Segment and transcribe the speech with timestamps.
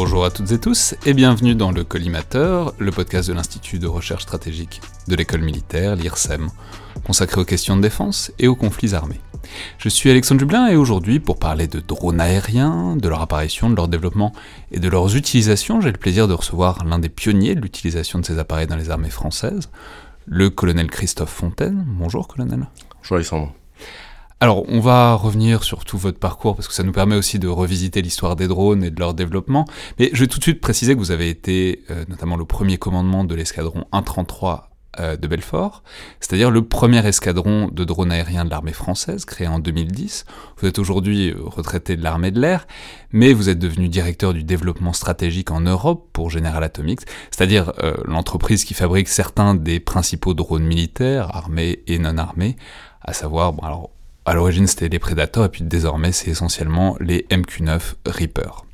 [0.00, 3.88] Bonjour à toutes et tous et bienvenue dans le Collimateur, le podcast de l'Institut de
[3.88, 6.50] recherche stratégique de l'école militaire, l'IRSEM,
[7.04, 9.18] consacré aux questions de défense et aux conflits armés.
[9.76, 13.74] Je suis Alexandre Dublin et aujourd'hui, pour parler de drones aériens, de leur apparition, de
[13.74, 14.32] leur développement
[14.70, 18.24] et de leurs utilisations, j'ai le plaisir de recevoir l'un des pionniers de l'utilisation de
[18.24, 19.68] ces appareils dans les armées françaises,
[20.26, 21.84] le colonel Christophe Fontaine.
[21.88, 22.68] Bonjour colonel.
[22.98, 23.52] Bonjour Alexandre.
[24.40, 27.48] Alors, on va revenir sur tout votre parcours parce que ça nous permet aussi de
[27.48, 29.64] revisiter l'histoire des drones et de leur développement.
[29.98, 32.78] Mais je vais tout de suite préciser que vous avez été euh, notamment le premier
[32.78, 35.82] commandement de l'escadron 133 euh, de Belfort,
[36.20, 40.24] c'est-à-dire le premier escadron de drones aériens de l'armée française créé en 2010.
[40.58, 42.68] Vous êtes aujourd'hui euh, retraité de l'armée de l'air,
[43.10, 47.00] mais vous êtes devenu directeur du développement stratégique en Europe pour General Atomics,
[47.32, 47.72] c'est-à-dire
[48.04, 52.54] l'entreprise qui fabrique certains des principaux drones militaires, armés et non armés,
[53.02, 53.90] à savoir, bon alors
[54.28, 58.64] à l'origine, c'était les Predators, et puis désormais, c'est essentiellement les MQ-9 Reaper.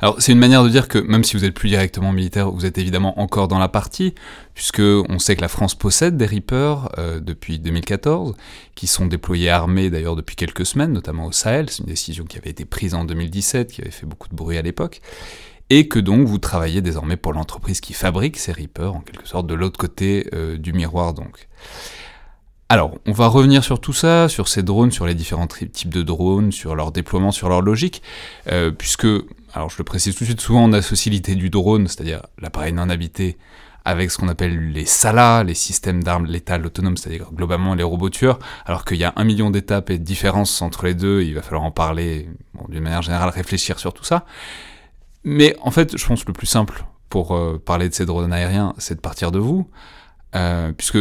[0.00, 2.64] Alors, c'est une manière de dire que même si vous êtes plus directement militaire, vous
[2.64, 4.14] êtes évidemment encore dans la partie,
[4.54, 8.36] puisque on sait que la France possède des Reapers euh, depuis 2014,
[8.74, 11.68] qui sont déployés armés d'ailleurs depuis quelques semaines, notamment au Sahel.
[11.68, 14.58] C'est une décision qui avait été prise en 2017, qui avait fait beaucoup de bruit
[14.58, 15.00] à l'époque
[15.70, 19.46] et que donc vous travaillez désormais pour l'entreprise qui fabrique ces Reapers, en quelque sorte
[19.46, 21.48] de l'autre côté euh, du miroir donc.
[22.68, 26.02] Alors, on va revenir sur tout ça, sur ces drones, sur les différents types de
[26.02, 28.02] drones, sur leur déploiement, sur leur logique,
[28.50, 29.06] euh, puisque,
[29.52, 32.72] alors je le précise tout de suite, souvent on associe l'idée du drone, c'est-à-dire l'appareil
[32.72, 33.36] non habité,
[33.84, 38.08] avec ce qu'on appelle les SALA, les systèmes d'armes létales autonomes, c'est-à-dire globalement les robots
[38.08, 41.34] tueurs, alors qu'il y a un million d'étapes et de différences entre les deux, il
[41.34, 42.30] va falloir en parler,
[42.70, 44.24] d'une manière générale, réfléchir sur tout ça.
[45.22, 48.32] Mais en fait, je pense que le plus simple pour euh, parler de ces drones
[48.32, 49.68] aériens, c'est de partir de vous,
[50.34, 50.98] euh, puisque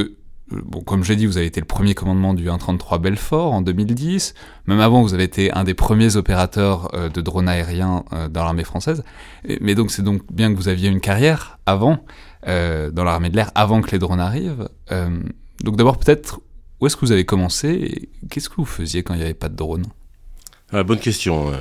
[0.51, 3.61] bon, comme je l'ai dit, vous avez été le premier commandement du 133 Belfort en
[3.61, 4.33] 2010.
[4.67, 8.43] Même avant, vous avez été un des premiers opérateurs euh, de drones aériens euh, dans
[8.43, 9.03] l'armée française.
[9.61, 12.05] mais donc, c'est donc bien que vous aviez une carrière avant,
[12.47, 14.69] euh, dans l'armée de l'air, avant que les drones arrivent.
[15.63, 16.41] donc, d'abord, peut-être,
[16.79, 19.33] où est-ce que vous avez commencé et qu'est-ce que vous faisiez quand il n'y avait
[19.33, 19.85] pas de drones?
[20.73, 21.53] Ah, bonne question.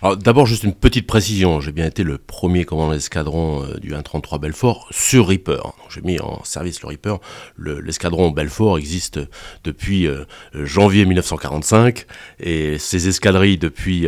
[0.00, 1.60] Alors d'abord juste une petite précision.
[1.60, 5.74] J'ai bien été le premier commandant d'escadron euh, du 133 Belfort sur Reaper.
[5.88, 7.18] J'ai mis en service le Reaper.
[7.58, 9.20] L'escadron Belfort existe
[9.64, 12.06] depuis euh, janvier 1945
[12.38, 14.06] et ses escadrilles depuis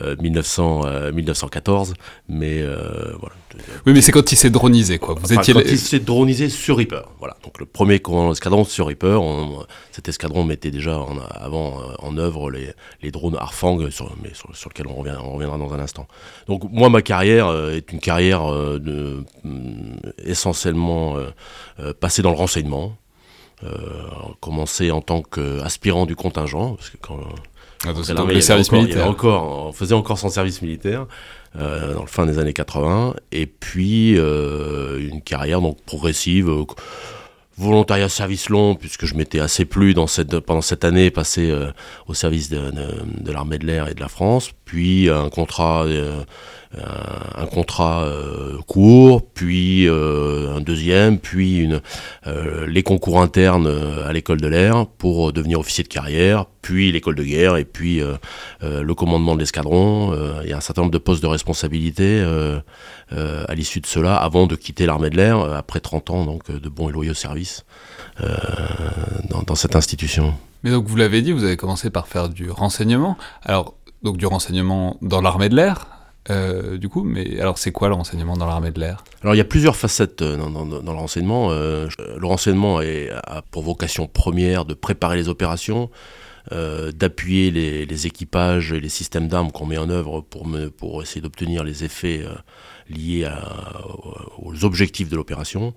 [0.00, 1.94] 1900, euh, 1914.
[2.28, 3.34] Mais voilà.
[3.86, 5.14] Oui, mais c'est quand il s'est dronisé, quoi.
[5.20, 7.08] Vous étiez quand il s'est dronisé sur Reaper.
[7.18, 7.36] Voilà.
[7.44, 9.20] Donc le premier commandant d'escadron sur Reaper.
[9.92, 12.70] cet escadron mettait déjà en, avant en œuvre les,
[13.02, 16.06] les drones Harfang sur, mais sur, lequel on, revient, on, reviendra dans un instant.
[16.46, 22.30] Donc moi, ma carrière euh, est une carrière euh, de, mm, essentiellement euh, passée dans
[22.30, 22.96] le renseignement.
[24.40, 27.18] commencé en tant qu'aspirant du contingent, parce que quand
[27.86, 27.92] ah,
[28.26, 29.06] le service militaire.
[29.06, 31.06] encore, on faisait encore son service militaire
[31.54, 36.48] dans le fin des années 80, et puis une carrière donc progressive
[37.58, 41.72] volontariat service long, puisque je m'étais assez plu dans cette, pendant cette année passée euh,
[42.06, 45.84] au service de, de, l'armée de l'air et de la France, puis un contrat,
[46.76, 46.82] euh,
[47.36, 51.80] un contrat euh, court, puis un deuxième, puis une,
[52.66, 53.72] les concours internes
[54.04, 58.00] à l'école de l'air pour devenir officier de carrière, puis l'école de guerre, et puis
[58.60, 60.14] le commandement de l'escadron.
[60.42, 62.22] Il y a un certain nombre de postes de responsabilité
[63.10, 66.68] à l'issue de cela, avant de quitter l'armée de l'air, après 30 ans donc, de
[66.68, 67.64] bons et loyaux services
[68.20, 70.34] dans, dans cette institution.
[70.64, 73.16] Mais donc vous l'avez dit, vous avez commencé par faire du renseignement.
[73.44, 75.86] Alors donc du renseignement dans l'armée de l'air,
[76.30, 79.04] euh, du coup, mais alors c'est quoi le renseignement dans l'armée de l'air?
[79.22, 81.48] Alors il y a plusieurs facettes euh, dans, le renseignement.
[81.50, 85.90] Euh, le renseignement a pour vocation première de préparer les opérations,
[86.50, 91.84] d'appuyer les, équipages et les systèmes d'armes qu'on met en œuvre pour, essayer d'obtenir les
[91.84, 92.24] effets
[92.88, 93.28] liés
[94.38, 95.74] aux objectifs de l'opération.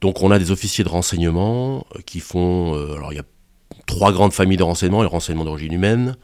[0.00, 2.74] Donc on a des officiers de renseignement qui font...
[2.94, 3.24] alors il y a
[3.86, 6.16] trois grandes familles de renseignement, le renseignement d'origine humaine,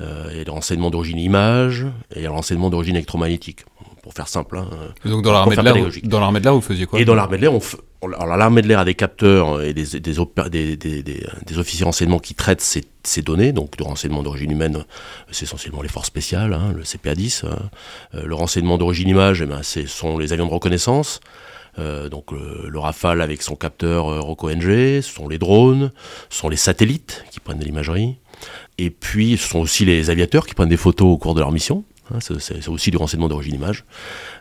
[0.00, 3.64] euh, et le renseignement d'origine image et le renseignement d'origine électromagnétique.
[4.02, 4.58] Pour faire simple.
[4.58, 4.68] Hein,
[5.04, 7.38] donc dans l'armée de l'air, dans l'armée de l'air, vous faisiez quoi Et dans l'armée
[7.38, 7.60] de l'air, on
[8.06, 12.60] l'armée de l'air a des capteurs et des, des, des, des, officiers renseignement qui traitent
[12.60, 14.84] ces, ces, données, donc de renseignement d'origine humaine,
[15.32, 17.46] c'est essentiellement les forces spéciales, hein, le CPA-10.
[17.46, 17.58] Hein.
[18.14, 21.20] Euh, le renseignement d'origine image, eh ben, ce sont les avions de reconnaissance.
[21.78, 25.92] Euh, donc le, Rafale avec son capteur euh, ROCO-NG, ce sont les drones,
[26.30, 28.16] ce sont les satellites qui prennent de l'imagerie,
[28.78, 31.52] et puis ce sont aussi les aviateurs qui prennent des photos au cours de leur
[31.52, 31.84] mission.
[32.14, 33.84] Hein, c'est aussi du renseignement d'origine image.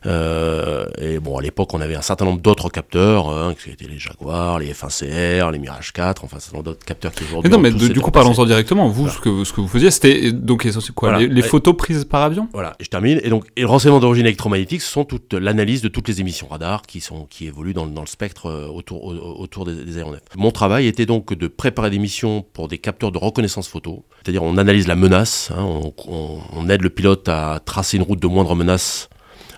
[0.06, 3.88] Euh, et bon, à l'époque, on avait un certain nombre d'autres capteurs, hein, qui étaient
[3.88, 7.52] les Jaguar, les F1CR, les Mirage 4, enfin, un certain nombre d'autres capteurs qui aujourd'hui.
[7.52, 8.88] non, mais du coup, parlons-en directement.
[8.88, 12.50] Vous, ce, que, ce que vous faisiez, c'était donc quoi Les, photos prises par avion?
[12.54, 13.20] Voilà, et je termine.
[13.24, 16.48] Et donc, et le renseignement d'origine électromagnétique, ce sont toute l'analyse de toutes les émissions
[16.48, 20.22] radar qui, sont, qui évoluent dans, dans le spectre euh, autour, autour des, des, aéronefs.
[20.36, 24.06] Mon travail était donc de préparer des missions pour des capteurs de reconnaissance photo.
[24.24, 28.04] C'est-à-dire, on analyse la menace, hein, on, on, on aide le pilote à tracer une
[28.04, 29.10] route de moindre menace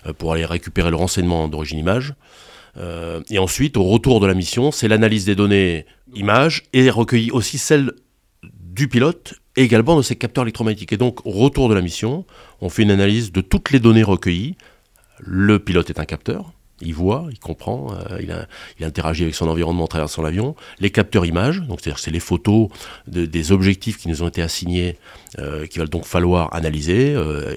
[0.06, 2.14] euh, pour aller récupérer le renseignement d'origine image.
[2.76, 7.34] Euh, et ensuite, au retour de la mission, c'est l'analyse des données images et recueillir
[7.34, 7.92] aussi celle
[8.42, 10.92] du pilote et également de ses capteurs électromagnétiques.
[10.92, 12.24] Et donc, au retour de la mission,
[12.60, 14.56] on fait une analyse de toutes les données recueillies.
[15.18, 18.20] Le pilote est un capteur, il voit, il comprend, euh,
[18.78, 20.54] il, interagit avec son environnement en traversant l'avion.
[20.80, 22.68] Les capteurs images, donc c'est-à-dire c'est les photos
[23.06, 24.96] des objectifs qui nous ont été assignés,
[25.38, 27.14] euh, qu'il va donc falloir analyser.
[27.14, 27.54] Euh,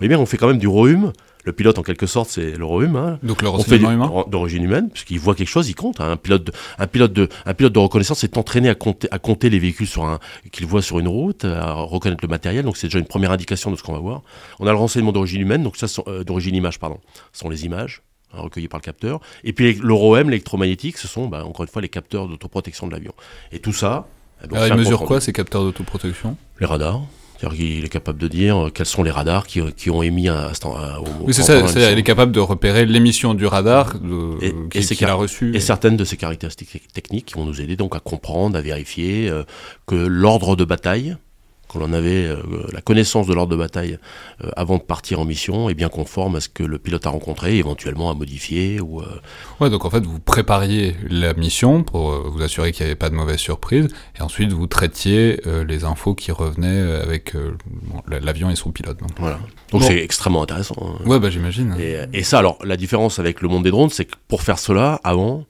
[0.00, 1.12] mais bien, on fait quand même du ROHUM.
[1.46, 2.96] Le pilote, en quelque sorte, c'est le ROHUM.
[2.96, 3.18] Hein.
[3.22, 6.00] Donc le renseignement humain D'origine humaine, puisqu'il voit quelque chose, il compte.
[6.00, 6.12] Hein.
[6.12, 9.18] Un, pilote de, un, pilote de, un pilote de reconnaissance est entraîné à compter, à
[9.18, 10.20] compter les véhicules sur un,
[10.52, 12.64] qu'il voit sur une route, à reconnaître le matériel.
[12.64, 14.22] Donc c'est déjà une première indication de ce qu'on va voir.
[14.58, 15.86] On a le renseignement d'origine humaine, donc ça,
[16.24, 16.98] d'origine image, pardon.
[17.32, 18.02] Ce sont les images
[18.36, 19.20] Hein, recueillis par le capteur.
[19.44, 23.12] Et puis l'OROM, l'électromagnétique, ce sont bah, encore une fois les capteurs d'autoprotection de l'avion.
[23.52, 24.06] Et tout ça.
[24.42, 26.36] Eh ben, Alors, ils mesurent quoi ces capteurs d'autoprotection?
[26.60, 27.02] Les radars.
[27.38, 30.28] C'est-à-dire qu'il est capable de dire euh, quels sont les radars qui, qui ont émis
[30.28, 30.76] un instant.
[31.20, 31.58] oui, c'est ça.
[31.90, 35.54] il est capable de repérer l'émission du radar de, et, qu'il a reçu.
[35.54, 39.28] Et certaines de ces caractéristiques techniques qui vont nous aider donc à comprendre, à vérifier
[39.28, 39.42] euh,
[39.86, 41.16] que l'ordre de bataille,
[41.74, 42.36] qu'on avait euh,
[42.72, 43.98] la connaissance de l'ordre de bataille
[44.42, 47.10] euh, avant de partir en mission est bien conforme à ce que le pilote a
[47.10, 48.80] rencontré, éventuellement à modifier.
[48.80, 49.06] Ou, euh,
[49.60, 53.10] Ouais, donc en fait, vous prépariez la mission pour vous assurer qu'il n'y avait pas
[53.10, 53.88] de mauvaise surprise,
[54.18, 57.34] et ensuite vous traitiez les infos qui revenaient avec
[58.08, 58.98] l'avion et son pilote.
[58.98, 59.38] Donc voilà.
[59.70, 60.74] Donc c'est extrêmement intéressant.
[60.80, 61.06] Hein.
[61.06, 61.76] Ouais, bah j'imagine.
[61.78, 64.58] Et, et, ça, alors, la différence avec le monde des drones, c'est que pour faire
[64.58, 65.44] cela, avant,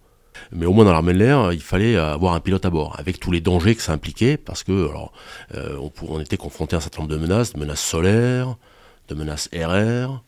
[0.53, 3.21] mais au moins dans l'armée de l'air, il fallait avoir un pilote à bord, avec
[3.21, 5.13] tous les dangers que ça impliquait, parce que alors,
[5.55, 8.57] euh, on, était confronté à un certain nombre de menaces, de menaces solaires,
[9.09, 10.23] de menaces RR,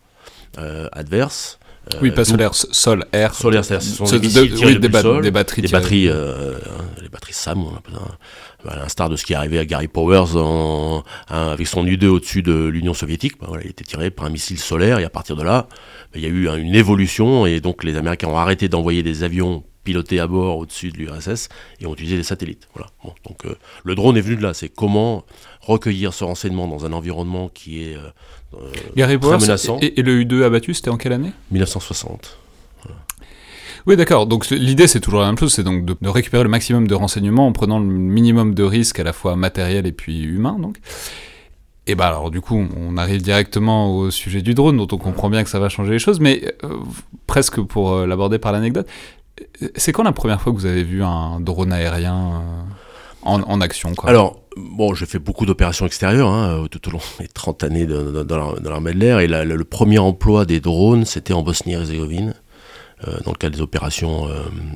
[0.58, 1.58] euh, adverses.
[1.92, 3.32] Euh, oui, pas solaire, sol, air.
[3.34, 5.62] Solaire, ce sont des, oui, des, batteries.
[5.62, 6.58] Des batteries, euh,
[7.00, 8.72] les batteries SAM, on appelle ça.
[8.72, 12.42] À l'instar de ce qui est arrivé à Gary Powers en, avec son U-2 au-dessus
[12.42, 13.38] de l'Union soviétique.
[13.40, 15.68] Ben voilà, il était tiré par un missile solaire et à partir de là,
[16.12, 19.22] ben, il y a eu une évolution et donc les Américains ont arrêté d'envoyer des
[19.22, 21.48] avions pilotés à bord au-dessus de l'URSS
[21.80, 22.68] et ont utilisé des satellites.
[22.74, 22.90] Voilà.
[23.04, 23.54] donc euh,
[23.84, 25.24] le drone est venu de là, c'est comment
[25.60, 28.58] recueillir ce renseignement dans un environnement qui est euh,
[28.98, 29.78] euh très menaçant.
[29.80, 31.32] Et, le U2 abattu, c'était en quelle année?
[31.52, 32.38] 1960.
[33.86, 34.26] Oui, d'accord.
[34.26, 37.46] Donc l'idée, c'est toujours la même chose, c'est donc de, récupérer le maximum de renseignements
[37.46, 40.56] en prenant le minimum de risques à la fois matériel et puis humain.
[40.58, 40.78] Donc.
[41.86, 45.30] Et bah alors du coup, on arrive directement au sujet du drone, dont on comprend
[45.30, 46.78] bien que ça va changer les choses, mais euh,
[47.28, 48.88] presque pour l'aborder par l'anecdote,
[49.74, 52.62] c'est quand la première fois que vous avez vu un drone aérien euh,
[53.22, 54.08] en, action quoi?
[54.08, 57.64] Alors, bon, j'ai fait beaucoup d'opérations extérieures hein, euh, tout au long de mes 30
[57.64, 62.34] années dans l'armée de l'air, et le premier emploi des drones, c'était en Bosnie-Herzégovine,
[63.06, 64.28] euh, dans le cadre des opérations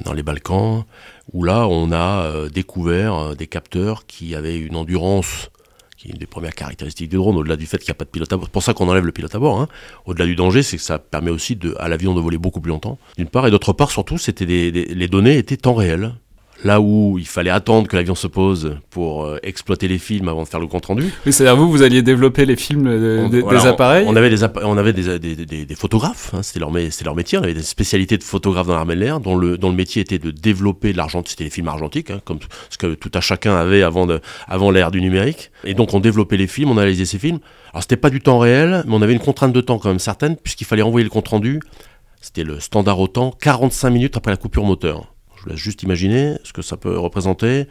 [0.05, 0.85] dans les Balkans,
[1.33, 5.51] où là, on a découvert des capteurs qui avaient une endurance
[6.00, 8.06] qui est une des premières caractéristiques du drone, au-delà du fait qu'il n'y a pas
[8.06, 8.47] de pilote à bord.
[8.47, 9.61] C'est pour ça qu'on enlève le pilote à bord.
[9.61, 9.69] Hein.
[10.06, 12.99] Au-delà du danger, c'est que ça permet aussi à l'avion de voler beaucoup plus longtemps,
[13.19, 16.14] d'une part, et d'autre part, surtout, c'était les données étaient temps réel
[16.64, 20.43] là où il fallait attendre que l'avion se pose pour euh, exploiter les films avant
[20.43, 21.12] de faire le compte rendu.
[21.26, 24.93] Oui, c'est-à-dire vous, vous alliez développer les films des appareils On avait des, on avait
[24.93, 28.67] des, des, des, photographes, hein, c'était leur, leur, métier, on avait des spécialités de photographes
[28.67, 31.50] dans l'armée de l'air, dont le, dont le métier était de développer l'argent, c'était les
[31.50, 32.38] films argentiques, hein, comme
[32.69, 35.50] ce que tout à chacun avait avant, de, avant l'ère du numérique.
[35.64, 37.38] Et donc on développait les films, on analysait ces films.
[37.73, 39.99] Alors c'était pas du temps réel, mais on avait une contrainte de temps quand même
[39.99, 41.61] certaine, puisqu'il fallait renvoyer le compte rendu.
[42.21, 45.14] C'était le standard au temps, 45 minutes après la coupure moteur.
[45.40, 47.66] Je vous laisse juste imaginer ce que ça peut représenter.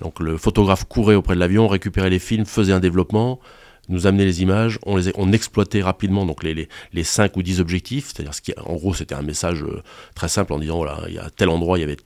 [0.00, 3.40] Donc le photographe courait auprès de l'avion, récupérait les films, faisait un développement,
[3.88, 7.42] nous amenait les images, on, les, on exploitait rapidement donc les, les, les 5 ou
[7.42, 8.32] 10 objectifs, c'est-à-dire
[8.64, 9.82] en gros c'était un message euh,
[10.14, 11.96] très simple en disant voilà, il y a tel endroit, il y avait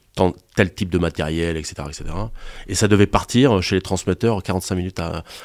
[0.57, 2.04] tel type de matériel, etc., etc.
[2.69, 5.00] Et ça devait partir chez les transmetteurs 45 minutes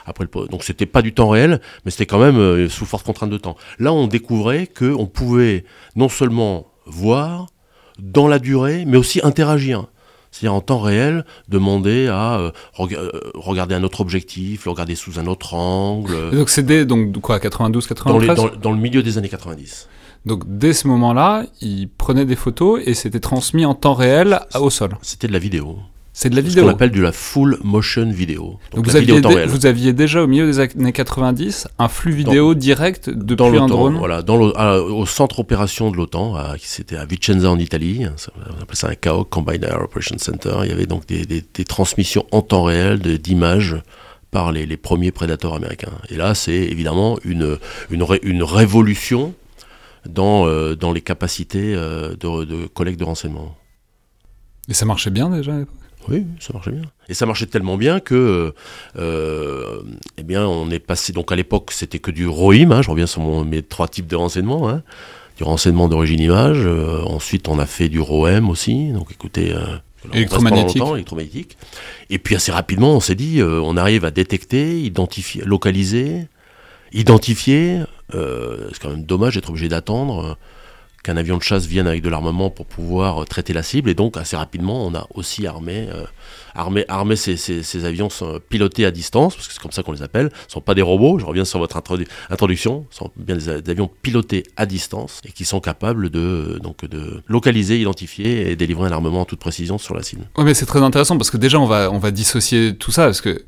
[0.06, 3.06] après le Donc c'était pas du temps réel, mais c'était quand même euh, sous forte
[3.06, 3.58] contrainte de temps.
[3.80, 7.48] Là on découvrait qu'on pouvait non seulement voir,
[8.00, 9.86] dans la durée, mais aussi interagir.
[10.32, 15.20] C'est-à-dire en temps réel, demander à euh, euh, regarder un autre objectif, le regarder sous
[15.20, 16.32] un autre angle.
[16.32, 19.88] donc c'est dès donc, quoi, 92, 93 dans, dans, le milieu des années 90.
[20.26, 24.70] Donc dès ce moment-là, il prenait des photos et c'était transmis en temps réel au
[24.70, 24.98] sol.
[25.02, 25.80] C'était de la vidéo.
[26.20, 26.64] C'est de la Ce vidéo.
[26.64, 28.58] qu'on appelle de la full motion vidéo.
[28.74, 33.12] Donc vous aviez, vous aviez déjà au milieu des années 90 un flux vidéo direct
[33.12, 33.98] depuis dans un drone.
[33.98, 38.16] voilà, dans l'O- à- au centre opération de l'OTAN, c'était à Vicenza en Italie, hein,
[38.50, 40.56] on appelle ça un CAOC, Combined Air Operations Center.
[40.64, 43.76] Il y avait donc des, des- des transmissions en temps réel d'images
[44.32, 45.94] par les, les premiers prédateurs américains.
[46.10, 47.60] Et là, c'est évidemment une,
[47.92, 49.36] une, ré- une révolution
[50.10, 53.56] dans, euh, dans les capacités euh, de, de collecte de renseignements.
[54.68, 55.76] Et ça marchait bien déjà à l'époque?
[56.10, 56.84] Oui, ça marchait bien.
[57.10, 58.54] Et ça marchait tellement bien que,
[58.98, 59.82] euh,
[60.18, 61.12] eh bien, on est passé.
[61.14, 62.72] Donc à l'époque, c'était que du ROIM.
[62.72, 64.70] hein, je reviens sur mon, mes trois types de renseignements.
[64.70, 64.84] hein,
[65.38, 66.60] du renseignement d'origine image.
[66.66, 68.90] euh, ensuite, on a fait du ROM aussi.
[68.92, 69.54] Donc écoutez.
[69.54, 69.78] euh,
[70.14, 70.82] Électromagnétique.
[70.96, 71.58] électromagnétique.
[72.10, 76.28] Et puis assez rapidement, on s'est dit, euh, on arrive à détecter, identifier, localiser,
[76.94, 77.82] identifier.
[78.16, 80.38] euh, c'est quand même dommage d'être obligé d'attendre.
[80.98, 83.90] Euh, qu'un avion de chasse vienne avec de l'armement pour pouvoir euh, traiter la cible.
[83.90, 86.04] Et donc, assez rapidement, on a aussi armé, euh,
[86.56, 89.92] armé, armé ces, ces- avions sont pilotés à distance, parce que c'est comme ça qu'on
[89.94, 90.30] les appelle.
[90.44, 93.36] Ce ne sont pas des robots, je reviens sur votre introdu- introduction, ce sont bien
[93.38, 98.52] des, avions pilotés à distance et qui sont capables de, euh, donc, de localiser, identifier
[98.52, 100.24] et délivrer un armement en toute précision sur la cible.
[100.38, 103.06] Oui, mais c'est très intéressant parce que déjà, on va, on va dissocier tout ça
[103.06, 103.46] parce que.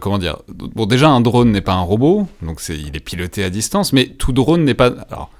[0.00, 0.38] comment dire?
[0.48, 3.92] Bon, déjà, un drone n'est pas un robot, donc c'est, il est piloté à distance,
[3.92, 4.86] mais tout drone n'est pas.
[5.10, 5.30] Alors,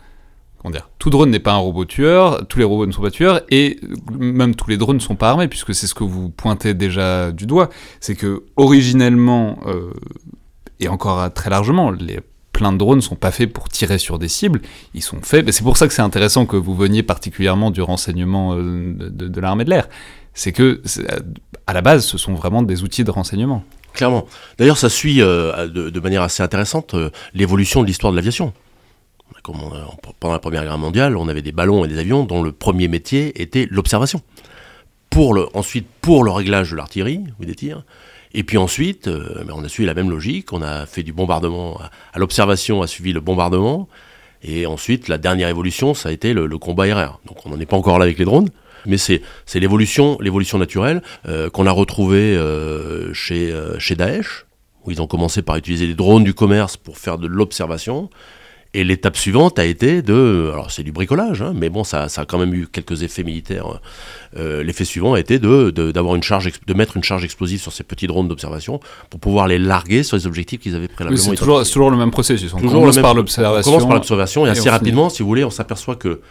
[0.99, 3.81] Tout drone n'est pas un robot tueur, tous les robots ne sont pas tueurs, et
[4.19, 7.33] même tous les drones ne sont pas armés, puisque c'est ce que vous pointez déjà
[7.33, 7.69] du doigt.
[8.01, 9.93] C'est que, originellement, euh,
[10.79, 12.21] et encore très largement, les.
[12.53, 14.61] Plein de drones ne sont pas faits pour tirer sur des cibles,
[14.93, 15.51] ils sont faits.
[15.51, 19.65] C'est pour ça que c'est intéressant que vous veniez particulièrement du renseignement euh, de, l'armée
[19.65, 19.89] de l'air
[20.35, 20.83] c'est que
[21.67, 23.65] à la base, ce sont vraiment des outils de renseignement.
[23.95, 24.27] Clairement.
[24.59, 26.95] D'ailleurs, ça suit euh, de, manière assez intéressante
[27.33, 28.53] l'évolution de l'histoire de l'aviation.
[29.75, 32.53] A- pendant la Première Guerre mondiale, on avait des ballons et des avions dont le
[32.53, 34.21] premier métier était l'observation.
[35.55, 37.85] Ensuite, pour le réglage de l'artillerie ou des tirs.
[38.35, 40.53] Et puis ensuite, euh, ben, on a suivi la même logique.
[40.55, 41.79] On a fait du bombardement.
[42.15, 43.89] À, l'observation a suivi le bombardement.
[44.43, 47.19] Et ensuite, la dernière évolution, ça a été le, le combat aérien.
[47.27, 48.49] Donc on n'en est pas encore là avec les drones.
[48.87, 49.21] Mais c'est
[49.55, 50.19] l'évolution
[50.59, 54.47] naturelle euh, qu'on a retrouvée euh, chez, euh, chez Daesh,
[54.85, 58.11] où ils ont commencé par utiliser les drones du commerce pour faire de l'observation.
[58.75, 60.49] Et l'étape suivante a été de...
[60.51, 63.23] Alors c'est du bricolage, hein, mais bon, ça, ça a quand même eu quelques effets
[63.23, 63.67] militaires.
[64.39, 67.71] Euh, L'effet suivant a été de, d'avoir une charge, de mettre une charge explosive sur
[67.71, 71.23] ces petits drones d'observation pour pouvoir les larguer sur les objectifs qu'ils avaient Oui, préalablement
[71.23, 72.55] c'est toujours, le même processus.
[72.55, 73.71] On Toujours commence le même- par On l'observation.
[73.73, 76.23] commence par l'observation et, et on assez rapidement, si vous voulez, on s'aperçoit que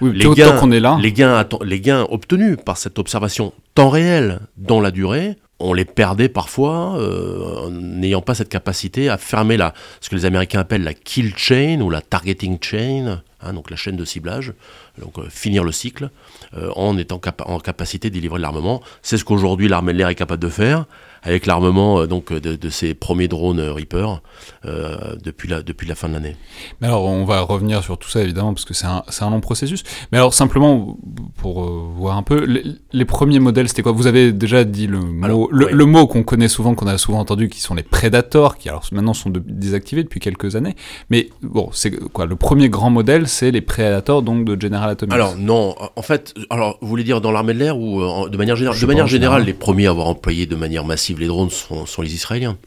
[0.00, 0.96] Oui, les gains, tant qu'on est là.
[1.00, 5.72] les, gains atten- les gains obtenus par cette observation temps réel dans la durée, on
[5.72, 10.24] les perdait parfois euh, en n'ayant pas cette capacité à fermer la, ce que les
[10.24, 14.52] Américains appellent la kill chain ou la targeting chain, hein, donc la chaîne de ciblage,
[15.00, 16.10] donc euh, finir le cycle
[16.56, 18.82] euh, en étant en capacité de délivrer l'armement.
[19.02, 20.86] C'est ce qu'aujourd'hui l'armée de l'air est capable de faire
[21.22, 24.20] avec l'armement euh, donc de, de ces premiers drones euh, Reaper
[24.64, 26.36] euh, depuis, la, depuis la fin de l'année.
[26.80, 29.30] Mais alors, on va revenir sur tout ça, évidemment, parce que c'est un, c'est un
[29.30, 29.82] long processus.
[30.12, 30.96] Mais alors, simplement,
[31.36, 33.92] pour euh, voir un peu, les, les premiers modèles, c'était quoi?
[33.92, 37.20] Vous avez déjà dit le mot, Alors, le, mot qu'on connaît souvent, qu'on a souvent
[37.20, 40.76] entendu, qui sont les Predators, qui alors maintenant sont de- désactivés depuis quelques années.
[41.10, 42.26] Mais bon, c'est quoi?
[42.26, 45.14] Le premier grand modèle, c'est les Predators, donc de General Atomics.
[45.14, 48.36] Alors non, en fait, alors vous voulez dire dans l'armée de l'air ou euh, de
[48.36, 48.78] manière générale?
[48.80, 52.14] De manière générale, les premiers à avoir employé de manière massive les drones sont, les
[52.14, 52.58] Israéliens.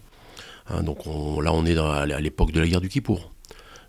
[0.69, 3.31] Hein, donc on- là, on est à l'époque de la guerre du Kippour,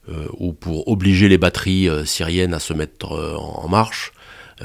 [0.09, 4.13] euh, où pour obliger les batteries euh, syriennes à se mettre euh, en, marche,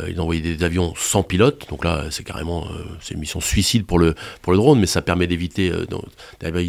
[0.08, 1.66] ils envoyaient des avions sans pilote.
[1.70, 2.68] Donc là, c'est carrément
[3.02, 4.14] c'est une mission suicide pour le
[4.44, 5.72] pour le drone, mais ça permet d'éviter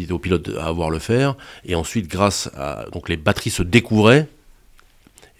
[0.09, 1.35] aux pilotes à avoir le faire.
[1.63, 4.27] Et ensuite, grâce à donc les batteries se découvraient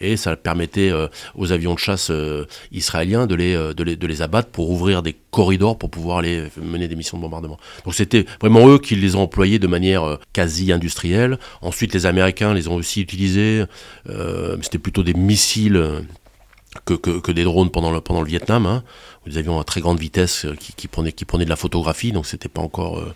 [0.02, 4.22] et ça permettait euh, aux avions de chasse euh, israéliens de les, euh, de, les,
[4.22, 7.58] abattre pour ouvrir des corridors pour pouvoir les mener des missions de bombardement.
[7.86, 11.38] Donc c'était vraiment eux qui les ont employés de manière quasi industrielle.
[11.62, 13.64] Ensuite les Américains les ont aussi utilisés,
[14.62, 15.82] c'était plutôt des missiles
[16.86, 18.84] que, des drones pendant le, pendant le Vietnam, hein,
[19.26, 21.56] où des avions à très grande vitesse euh, qui, qui, prenaient, qui prenaient de la
[21.56, 23.14] photographie, donc c'était pas encore euh,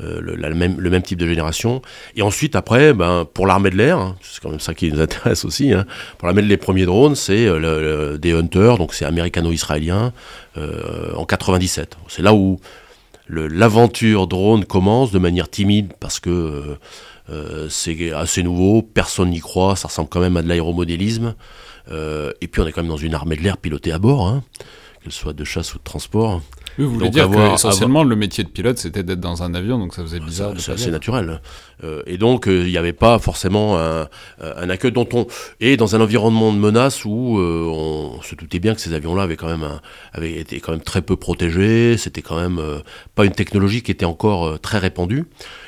[0.00, 1.82] euh, le, même, le même type de génération.
[2.16, 5.00] Et ensuite, après, ben, pour l'armée de l'air, hein, c'est quand même ça qui nous
[5.00, 5.86] intéresse aussi, hein,
[6.18, 7.46] pour l'armée de les premiers drones, c'est
[8.18, 10.12] des Hunters, donc c'est américano-israélien,
[10.56, 11.96] en 97.
[12.08, 12.58] C'est là où
[13.28, 16.76] l'aventure drone commence de manière timide, parce que
[17.68, 21.34] c'est assez nouveau, personne n'y croit, ça ressemble quand même à de l'aéromodélisme.
[21.90, 24.26] Euh, et puis on est quand même dans une armée de l'air pilotée à bord,
[24.26, 24.42] hein,
[25.02, 26.42] qu'elle soit de chasse ou de transport.
[26.78, 29.42] Oui, vous voulez Donc, dire avoir- que essentiellement le métier de pilote c'était d'être dans
[29.42, 30.52] un avion, donc ça faisait bizarre.
[30.54, 31.40] de C'est assez naturel.
[31.84, 34.08] Euh, et donc, euh, il n'y avait pas forcément un,
[34.40, 35.26] un accueil dont on.
[35.60, 39.24] Et dans un environnement de menace où euh, on se doutait bien que ces avions-là
[39.24, 39.80] avaient quand même un-
[40.12, 41.96] avaient été quand même très peu protégés.
[41.98, 42.78] C'était quand même euh,
[43.14, 45.24] pas une technologie qui était encore euh, très répandue.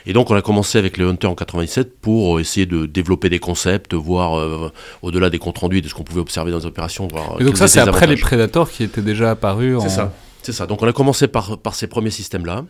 [0.07, 3.38] Et donc, on a commencé avec le Hunter en 97 pour essayer de développer des
[3.38, 4.71] concepts, voir euh,
[5.03, 7.07] au-delà des comptes rendus et de ce qu'on pouvait observer dans les opérations.
[7.09, 8.17] Voir, Et donc ça c'est après les.
[8.17, 9.77] Predators qui étaient déjà apparus.
[9.77, 9.81] en...
[9.81, 10.12] C'est ça.
[10.49, 10.67] C'est ça.
[10.67, 12.64] Donc on a commencé par, ces premiers systèmes-là,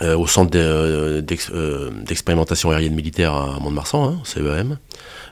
[0.00, 0.50] euh, au centre
[1.20, 4.78] d'ex- euh, d'expérimentation aérienne militaire à Mont-de-Marsan, hein, CEM,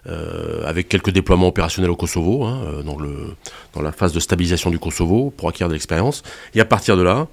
[0.06, 4.78] euh, avec quelques déploiements opérationnels au Kosovo, hein, euh, dans, la phase de stabilisation du
[4.78, 6.22] Kosovo, pour acquérir de l'expérience.
[6.54, 7.28] Et à partir de là,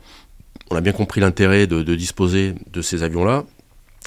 [0.70, 3.44] on a bien compris l'intérêt de, disposer de ces avions-là,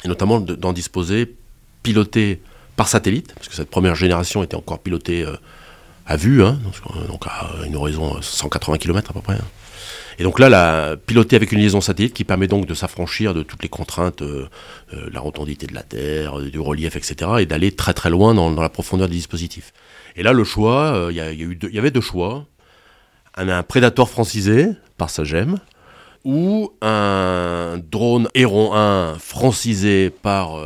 [0.07, 1.37] et notamment de- d'en disposer
[1.83, 2.41] pilotés
[2.77, 5.37] par satellite, parce que cette première génération était encore pilotée euh,
[6.07, 6.59] à vue, hein,
[7.09, 9.37] donc, à une horizon euh, 180 km à peu près.
[10.19, 13.43] Et donc là, la, piloter avec une liaison satellite qui permet donc de s'affranchir de
[13.43, 14.49] toutes les contraintes, euh,
[14.93, 18.35] euh, la rotondité de la Terre, euh, du relief, etc., et d'aller très très loin
[18.35, 19.73] dans, dans la profondeur des dispositifs.
[20.17, 22.47] Et là, le choix, euh, il y, avait deux choix.
[23.37, 25.59] Un, un Predator francisé par Sagem,
[26.25, 30.59] ou un drone Héron 1 francisé par,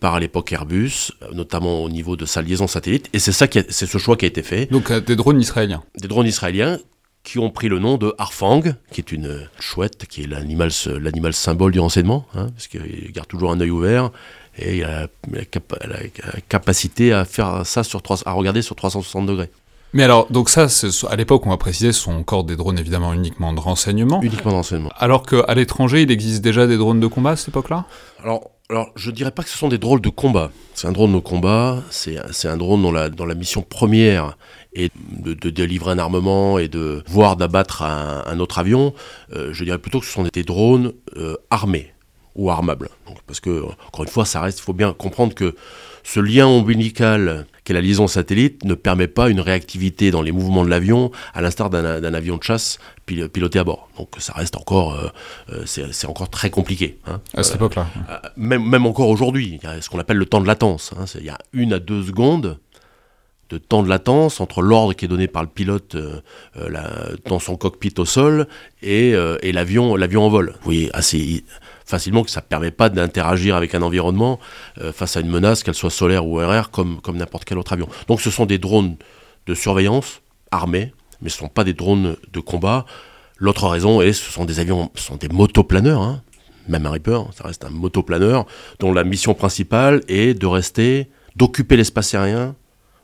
[0.00, 3.08] par à l'époque Airbus, notamment au niveau de sa liaison satellite.
[3.12, 5.82] Et c'est ça c'est ce choix qui a été fait Donc euh, des drones israéliens.
[6.00, 6.78] des drones israéliens
[7.24, 10.70] qui ont pris le nom de Harfang, qui est une chouette, qui est l'animal,
[11.00, 14.10] l'animal symbole du renseignement, hein, parce qu'il garde toujours un œil ouvert
[14.58, 18.62] et il a la, capa- la- la capacité à faire ça sur 3, à regarder
[18.62, 19.50] sur 360 degrés.
[19.94, 20.66] Mais alors donc ça
[21.08, 24.20] à l'époque on va préciser ce sont encore des drones évidemment uniquement de renseignement.
[24.22, 24.90] Uniquement de renseignement.
[24.98, 27.86] Alors qu'à l'étranger il existe déjà des drones de combat à cette époque-là?
[28.22, 30.50] Alors, alors, je dirais pas que ce sont des drôles de combat.
[30.74, 34.36] C'est un drone de combat, c'est c'est un drone dont la, dont la mission première
[34.84, 38.94] est de, de délivrer un armement et de voir d'abattre un, un autre avion.
[39.34, 41.92] Euh, je dirais plutôt que ce sont des drones euh, armés
[42.34, 42.88] ou armables.
[43.06, 45.56] Donc, parce que, encore une fois, ça reste, il faut bien comprendre que
[46.04, 50.64] ce lien ombilical qu'est la liaison satellite ne permet pas une réactivité dans les mouvements
[50.64, 53.90] de l'avion, à l'instar d'un avion de chasse pil- piloté à bord.
[53.98, 54.94] Donc ça reste encore,
[55.52, 56.96] euh, c'est encore très compliqué.
[57.06, 57.20] hein.
[57.34, 57.88] À cette époque-là.
[58.36, 60.92] Même, même encore aujourd'hui, il y a ce qu'on appelle le temps de latence.
[60.98, 61.04] hein.
[61.18, 62.58] Il y a une à deux secondes
[63.50, 66.20] de temps de latence entre l'ordre qui est donné par le pilote euh,
[66.56, 68.46] euh, dans son cockpit au sol
[68.82, 70.50] et, euh, et l'avion l'avion en vol.
[70.58, 71.44] Vous voyez assez
[71.86, 74.38] facilement que ça ne permet pas d'interagir avec un environnement
[74.92, 77.88] face à une menace, qu'elle soit solaire ou aérienne, comme, comme n'importe quel autre avion.
[78.08, 78.96] Donc ce sont des drones
[79.46, 80.20] de surveillance
[80.50, 82.84] armés, mais ce ne sont pas des drones de combat.
[83.38, 86.22] L'autre raison est ce sont des avions, ce sont des motoplaneurs, hein.
[86.68, 88.44] même un Reaper, ça reste un motoplaneur,
[88.80, 92.54] dont la mission principale est de rester, d'occuper l'espace aérien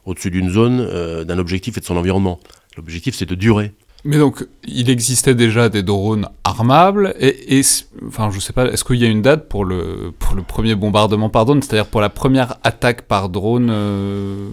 [0.04, 2.40] au-dessus d'une zone, euh, d'un objectif et de son environnement.
[2.76, 3.72] L'objectif, c'est de durer.
[4.06, 7.62] Mais donc, il existait déjà des drones armables, et,
[8.06, 10.12] enfin, je sais pas, est-ce qu'il y a une date pour le,
[10.46, 14.50] premier bombardement par drone, c'est-à-dire pour la première attaque par drone euh,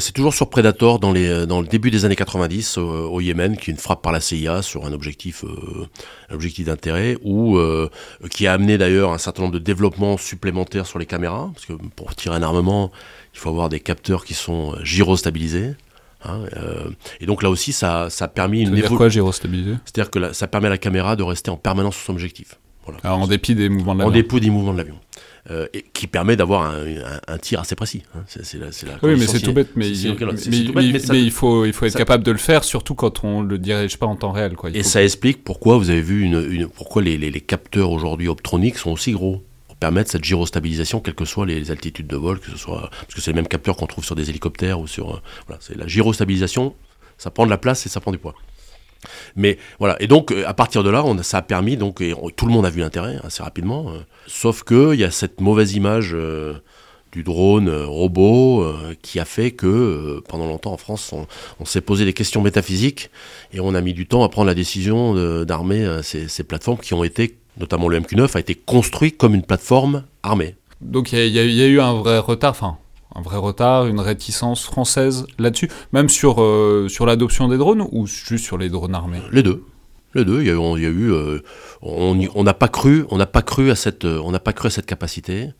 [0.00, 1.14] c'est toujours sur Predator dans,
[1.46, 4.20] dans le début des années 90 euh, au Yémen, qui est une frappe par la
[4.20, 5.86] CIA sur un objectif, euh,
[6.64, 7.88] d'intérêt, ou euh,
[8.30, 11.72] qui a amené d'ailleurs un certain nombre de développements supplémentaires sur les caméras, parce que
[11.96, 12.90] pour tirer un armement,
[13.34, 15.74] il faut avoir des capteurs qui sont euh, gyrostabilisés.
[16.24, 18.96] Hein, euh, et donc là aussi, ça, ça a permis Ça une évolution.
[19.84, 22.58] C'est-à-dire que la- ça permet à la caméra de rester en permanence sur son objectif.
[22.84, 23.00] Voilà.
[23.04, 24.22] Alors, En dépit des mouvements de en l'avion.
[24.22, 24.96] dépôt des mouvements de l'avion.
[25.50, 28.02] Euh, et qui permet d'avoir un, un- un tir assez précis.
[28.14, 28.20] hein.
[28.26, 31.86] C'est, c'est la, c'est la Oui, mais c'est tout bête, mais, il- faut, il faut
[31.86, 34.54] être ça- capable de le faire, surtout quand on le dirige pas en temps réel.
[34.54, 34.68] Quoi.
[34.68, 37.40] Il Et faut- ça explique pourquoi vous avez vu une, une- pourquoi les, les- les
[37.40, 39.42] capteurs aujourd'hui optroniques sont aussi gros
[39.80, 43.20] permettre cette gyrostabilisation, quelles que soient les altitudes de vol, que ce soit parce que
[43.20, 45.86] c'est les mêmes capteurs qu'on trouve sur des hélicoptères ou sur euh, voilà, c'est la
[45.86, 46.74] gyrostabilisation,
[47.18, 48.34] ça prend de la place et ça prend du poids.
[49.36, 52.46] Mais voilà, et donc euh, à partir de là, ça a permis donc et tout
[52.46, 53.90] le monde a vu l'intérêt assez rapidement.
[53.90, 56.54] euh, sauf que il y a cette mauvaise image euh,
[57.12, 61.12] du drone robot qui a fait que pendant longtemps en France,
[61.58, 63.10] on, s'est posé des questions métaphysiques
[63.52, 67.02] et on a mis du temps à prendre la décision d'armer ces plateformes qui ont
[67.02, 70.56] été, notamment le MQ9, a été construit comme une plateforme armée.
[70.80, 72.78] Donc il y, a- y y eu un vrai retard, enfin
[73.14, 78.06] un vrai retard, une réticence française là-dessus, même sur, euh, sur l'adoption des drones ou
[78.06, 79.20] juste sur les drones armés?
[79.32, 79.64] Les deux.
[80.14, 80.40] Les deux.
[80.40, 81.40] Il y a eu, il y a eu, euh,
[81.82, 84.52] on on n'a pas cru, on n'a pas cru à cette, euh, on n'a pas
[84.52, 85.50] cru à cette capacité.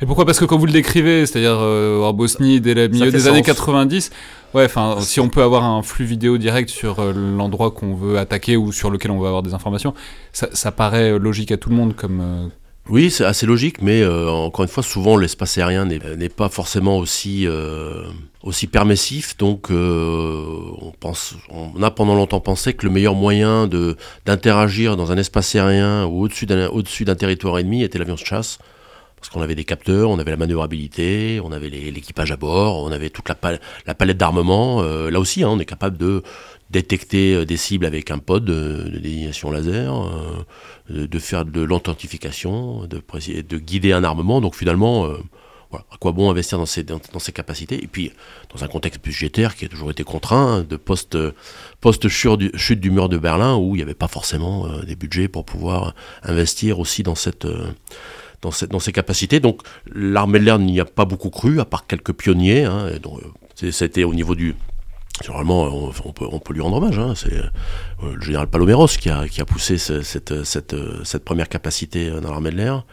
[0.00, 0.24] Et pourquoi?
[0.24, 3.38] Parce que quand vous le décrivez, c'est-à-dire euh, en Bosnie dès le milieu des années
[3.38, 3.46] sens.
[3.46, 4.10] 90,
[4.54, 8.18] ouais, enfin si on peut avoir un flux vidéo direct sur euh, l'endroit qu'on veut
[8.18, 9.94] attaquer ou sur lequel on veut avoir des informations,
[10.32, 12.20] ça, ça paraît logique à tout le monde comme...
[12.20, 12.48] euh,
[12.88, 16.98] Oui, c'est assez logique, mais euh, encore une fois, souvent l'espace aérien n'est pas forcément
[16.98, 18.04] aussi euh,
[18.44, 19.36] aussi permissif.
[19.38, 20.44] Donc, euh,
[20.80, 25.16] on pense, on a pendant longtemps pensé que le meilleur moyen de d'interagir dans un
[25.16, 28.58] espace aérien ou au-dessus d'un au-dessus d'un territoire ennemi était l'avion de chasse,
[29.26, 32.92] parce qu'on avait des capteurs, on avait la manœuvrabilité, on avait l'équipage à bord, on
[32.92, 34.82] avait toute la, palette d'armement.
[34.82, 36.22] là aussi, hein, on est capable de
[36.70, 39.92] détecter des cibles avec un pod de, de désignation laser
[40.88, 43.02] de faire de l'authentification, de,
[43.40, 44.40] de guider un armement.
[44.40, 45.16] Donc finalement, euh,
[45.72, 47.82] à quoi bon investir dans ces, capacités?
[47.82, 48.12] Et puis,
[48.54, 51.16] dans un contexte budgétaire qui a toujours été contraint, de post,
[52.08, 55.44] chute du mur de Berlin, où il n'y avait pas forcément euh, des budgets pour
[55.44, 57.46] pouvoir investir aussi dans cette...
[58.46, 59.40] Euh, dans, cette, dans ces capacités.
[59.40, 62.64] Donc l'armée de l'air n'y a pas beaucoup cru, à part quelques pionniers.
[62.64, 62.90] Hein,
[63.70, 64.54] c'était au niveau du,
[65.24, 66.98] Généralement, on, peut, lui rendre hommage.
[66.98, 67.14] Hein.
[67.16, 72.20] C'est euh, le général Paloméros qui a, qui a poussé cette, cette, première capacité euh,
[72.20, 72.84] dans l'armée de l'air.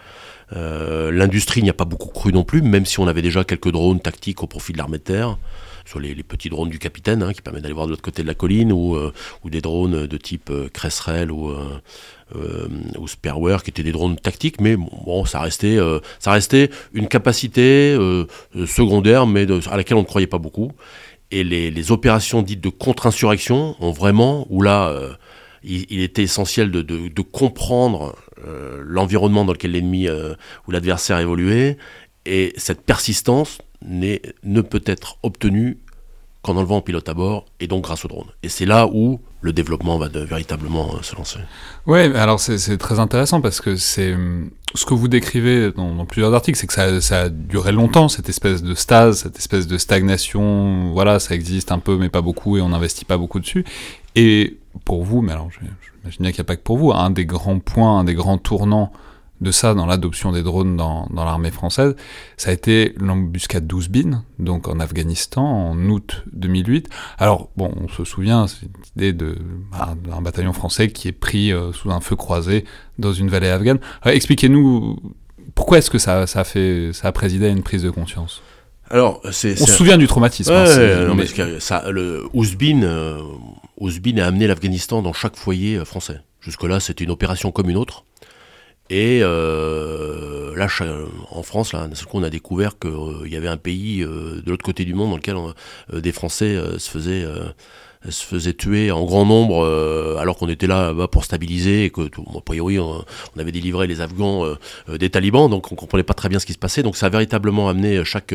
[0.56, 3.72] Euh, L'industrie n'y a pas beaucoup cru non plus, même si on avait déjà quelques
[3.72, 5.38] drones tactiques au profit de l'armée de terre,
[5.86, 8.28] sur les, petits drones du capitaine, hein, qui permettent d'aller voir de l'autre côté de
[8.28, 9.14] la colline, ou, euh,
[9.44, 11.54] ou des drones de type euh, Cresserelle ou,
[12.98, 15.78] ou Spareware, qui étaient des drones tactiques, mais bon, ça restait,
[16.20, 17.98] ça restait une capacité
[18.66, 20.72] secondaire, mais à laquelle on ne croyait pas beaucoup.
[21.34, 25.14] Et les, opérations dites de contre-insurrection ont vraiment, où là, euh,
[25.64, 28.16] il, était essentiel de, comprendre
[28.46, 30.36] euh, l'environnement dans lequel l'ennemi euh,
[30.68, 31.78] ou l'adversaire évoluait,
[32.28, 35.80] et cette persistance ne peut être obtenue
[36.44, 38.28] qu'en enlevant un pilote à bord, et donc grâce au drone.
[38.44, 41.40] Et c'est là où le développement va véritablement se lancer.
[41.88, 46.34] Oui, alors c'est très intéressant parce que c'est hum, ce que vous décrivez dans, plusieurs
[46.34, 49.78] articles, c'est que ça, ça, a duré longtemps, cette espèce de stase, cette espèce de
[49.78, 50.92] stagnation.
[50.94, 53.64] Voilà, ça existe un peu, mais pas beaucoup, et on n'investit pas beaucoup dessus.
[54.16, 57.10] Et pour vous, mais alors j'imagine bien qu'il n'y a pas que pour vous, un
[57.10, 58.92] des grands points, un des grands tournants
[59.44, 61.96] de ça dans l'adoption des drones dans, dans l'armée française,
[62.38, 66.90] ça a été l'embuscade d'Ouzbin, donc en Afghanistan, en août 2008.
[67.20, 69.28] Alors, bon, on se souvient, c'est l'idée
[69.72, 72.66] bah, d'un bataillon français qui est pris euh, sous un feu croisé
[72.98, 73.80] dans une vallée afghane.
[74.06, 75.00] expliquez-nous,
[75.56, 78.42] pourquoi est-ce que ça, ça, a fait, ça a présidé à une prise de conscience?
[78.90, 80.52] Alors, c'est, on se souvient du traumatisme.
[80.54, 81.26] Hein, non, mais...
[81.60, 83.22] ça, le Ouzbin, euh,
[83.80, 86.20] Ouzbin a amené l'Afghanistan dans chaque foyer euh, français.
[86.42, 88.04] Jusque-là, c'était une opération comme une autre.
[88.90, 90.68] Et euh, là,
[91.32, 94.04] en France, là, d'un seul coup, on a découvert qu'il euh, y avait un pays
[94.04, 95.38] euh, de l'autre côté du monde dans lequel
[96.02, 97.26] des Français se faisaient
[98.10, 101.90] se faisait tuer en grand nombre euh, alors qu'on était là bas pour stabiliser et
[101.90, 103.04] que a priori on,
[103.38, 104.56] avait délivré les Afghans euh,
[104.90, 106.84] euh, des talibans donc on comprenait pas très bien ce qui se passait.
[106.84, 108.34] Donc ça a véritablement amené chaque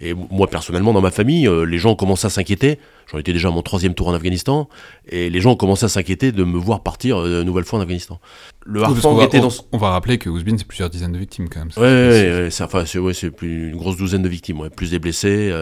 [0.00, 2.78] et moi personnellement dans ma famille les gens ont commencé à s'inquiéter.
[3.10, 4.68] J'en étais déjà à mon troisième tour en Afghanistan
[5.08, 7.82] et les gens ont commencé à s'inquiéter de me voir partir une nouvelle fois en
[7.82, 8.20] Afghanistan
[8.66, 11.60] le Harfang était dans on va rappeler que Ouzbin c'est plusieurs dizaines de victimes quand
[11.60, 14.90] même ouais, ouais, c'est enfin c'est ouais, plus une grosse douzaine de victimes ouais, plus
[14.90, 15.52] des blessés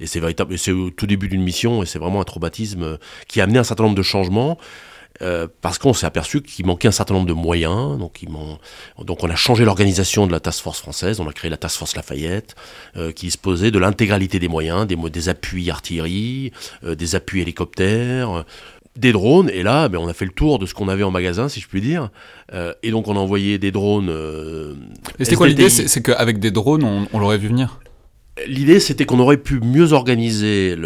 [0.00, 3.40] et c'est véritable c'est au tout début d'une mission et c'est vraiment un traumatisme qui
[3.40, 4.58] a amené un certain nombre de changements.
[5.20, 7.98] Euh, parce qu'on s'est aperçu qu'il manquait un certain nombre de moyens.
[7.98, 8.24] Donc,
[9.04, 11.78] donc on a changé l'organisation de la task force française, on a créé la task
[11.78, 12.54] force Lafayette,
[12.96, 16.52] euh, qui disposait de l'intégralité des moyens, des, des appuis artillerie,
[16.84, 18.44] euh, des appuis hélicoptères,
[18.96, 19.50] des drones.
[19.50, 21.60] Et là, ben, on a fait le tour de ce qu'on avait en magasin, si
[21.60, 22.10] je puis dire.
[22.82, 24.10] et donc on a envoyé des drones.
[25.18, 27.78] et c'était quoi l'idée C'est qu'avec des drones, on, on l'aurait vu venir
[28.46, 30.76] L'idée, c'était qu'on aurait pu mieux organiser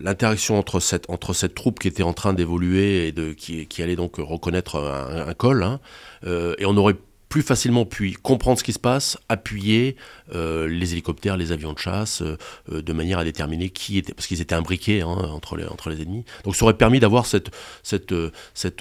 [0.00, 3.82] l'interaction entre cette, entre cette troupe qui était en train d'évoluer et de, qui, qui,
[3.82, 5.80] allait donc reconnaître un, col, hein,
[6.26, 6.96] euh, et on aurait
[7.30, 9.96] plus facilement pu comprendre ce qui se passe, appuyer
[10.34, 12.36] euh, les hélicoptères, les avions de chasse, euh,
[12.82, 16.24] de manière à déterminer qui était, parce qu'ils étaient imbriqués hein, entre, les, ennemis.
[16.44, 17.52] Donc ça aurait permis d'avoir cette,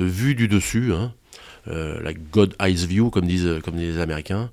[0.02, 1.14] vue du dessus, hein,
[1.68, 4.50] la God Eyes View, comme disent, comme disent les Américains,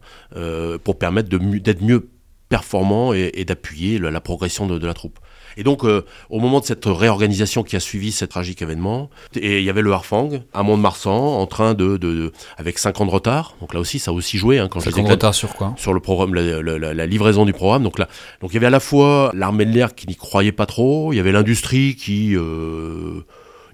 [0.85, 2.11] pour permettre d'être mieux
[2.51, 5.19] performant et, d'appuyer la, progression de, la troupe.
[5.57, 9.59] Et donc, euh, au moment de cette réorganisation qui a suivi ce tragique événement, et
[9.59, 13.11] il y avait le Harfang à Mont-de-Marsan en train de, de, avec 5 ans de
[13.11, 13.55] retard.
[13.61, 14.59] Donc là aussi, ça a aussi joué.
[14.59, 17.83] Hein, quand 5 ans de retard sur quoi Sur le programme, la, livraison du programme.
[17.83, 18.09] Donc là,
[18.41, 21.13] donc il y avait à la fois l'armée de l'air qui n'y croyait pas trop,
[21.13, 23.23] il y avait l'industrie qui euh,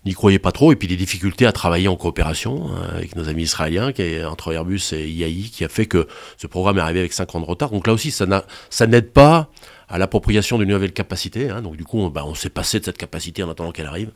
[0.05, 3.29] n'y croyait pas trop, et puis des difficultés à travailler en coopération hein, avec nos
[3.29, 6.83] amis israéliens, qui est, entre Airbus et IAI, qui a fait que ce programme est
[6.83, 7.71] arrivé avec 5 ans de retard.
[7.71, 9.49] Donc là aussi, ça n'aide pas
[9.93, 11.51] à l'appropriation d'une nouvelle capacité.
[11.51, 11.61] Hein.
[11.61, 14.11] Donc du coup, on, bah, on s'est passé de cette capacité en attendant qu'elle arrive.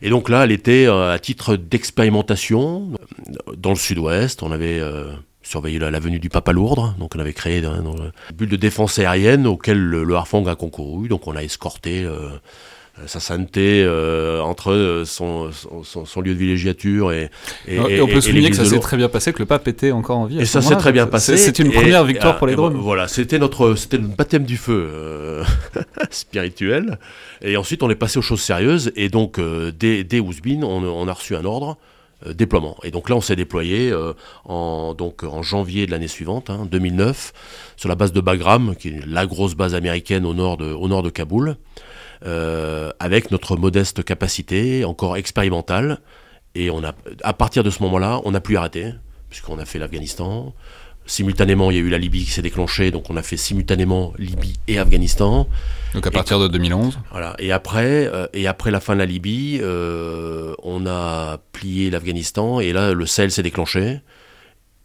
[0.00, 2.92] Et donc là, elle était euh, à titre d'expérimentation
[3.56, 4.44] dans le sud-ouest.
[4.44, 6.94] On avait euh, surveillé la, venue du Papa Lourdre.
[6.98, 7.82] Donc on avait créé un,
[8.34, 11.08] but de défense aérienne auquel le, le Harfang a concouru.
[11.08, 12.04] Donc on a escorté...
[12.04, 12.30] Euh,
[13.06, 13.86] sa sainteté
[14.42, 15.50] entre son,
[15.82, 17.30] son, lieu de villégiature et,
[17.68, 19.92] et, et, on peut souligner que ça s'est très bien passé, que le pape était
[19.92, 20.40] encore en vie.
[20.40, 21.36] Et ça s'est très bien passé.
[21.36, 22.76] C'est une première victoire pour les drones.
[22.76, 25.42] Voilà, c'était notre, c'était le baptême du feu
[26.10, 26.98] spirituel.
[27.42, 28.92] Et ensuite, on est passé aux choses sérieuses.
[28.96, 29.38] Et donc,
[29.78, 31.76] dès, dès Ousbin, on, on, a reçu un ordre
[32.24, 32.78] euh, déploiement.
[32.82, 34.14] Et donc là, on s'est déployé euh,
[34.46, 37.38] en, donc, en janvier de l'année suivante, 2009, hein,
[37.76, 40.88] sur la base de Bagram, qui est la grosse base américaine au nord de, au
[40.88, 41.56] nord de Kaboul,
[42.24, 46.00] euh, avec notre modeste capacité, encore expérimentale.
[46.54, 48.94] Et on a, à partir de ce moment-là, on n'a plus arrêté,
[49.28, 50.54] puisqu'on a fait l'Afghanistan,
[51.08, 54.12] Simultanément, il y a eu la Libye qui s'est déclenchée, donc on a fait simultanément
[54.18, 55.46] Libye et Afghanistan.
[55.94, 56.98] Donc à partir de 2011.
[57.12, 57.36] Voilà.
[57.38, 62.58] Et après, euh, et après la fin de la Libye, euh, on a plié l'Afghanistan
[62.58, 64.00] et là le Sahel s'est déclenché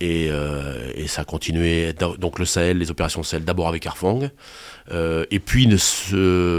[0.02, 1.94] et, euh, et, ça a continué.
[1.94, 4.30] Donc le Sahel, les opérations Sahel d'abord avec Harfang,
[4.92, 5.78] et puis ne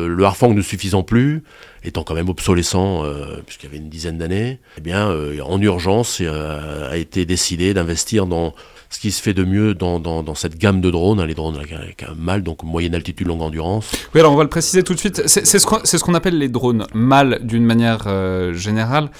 [0.06, 1.42] le Harfang ne suffisant plus,
[1.84, 3.04] étant quand même obsolescent
[3.44, 8.54] puisqu'il y avait une dizaine d'années, eh bien en urgence a été décidé d'investir dans
[8.92, 11.56] ce qui se fait de mieux dans, dans, cette gamme de drones, hein, les drones
[11.56, 13.90] avec un MAL, donc moyenne altitude, longue endurance.
[14.14, 15.22] Oui, alors on va le préciser tout de suite.
[15.26, 19.10] C'est ce qu'on ce appelle les drones MAL d'une manière euh, générale.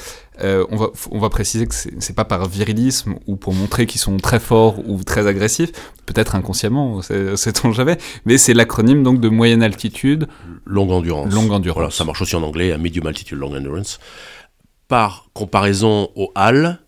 [0.43, 4.01] Euh, on, va, on va préciser que c'est pas par virilisme ou pour montrer qu'ils
[4.01, 5.73] sont très forts ou très agressifs,
[6.05, 10.29] peut-être inconsciemment, c'est-on jamais, mais c'est l'acronyme donc de moyenne altitude.
[10.67, 11.33] Longue endurance.
[11.33, 11.77] Longue endurance.
[11.77, 14.01] Voilà, ça marche aussi en anglais, à medium altitude, long endurance.
[14.89, 16.82] Par comparaison au HAL,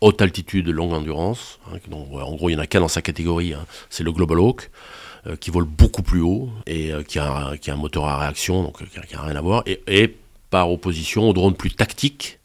[0.00, 1.58] haute altitude, longue endurance.
[1.72, 3.66] Hein, en gros, il n'y en a qu'un dans sa catégorie, hein.
[3.88, 4.70] c'est le Global Hawk,
[5.26, 8.18] euh, qui vole beaucoup plus haut et euh, qui, a, qui, a, un moteur à
[8.18, 10.16] réaction, donc euh, qui n'a rien à voir, et,
[10.48, 12.40] par opposition aux drones plus tactiques,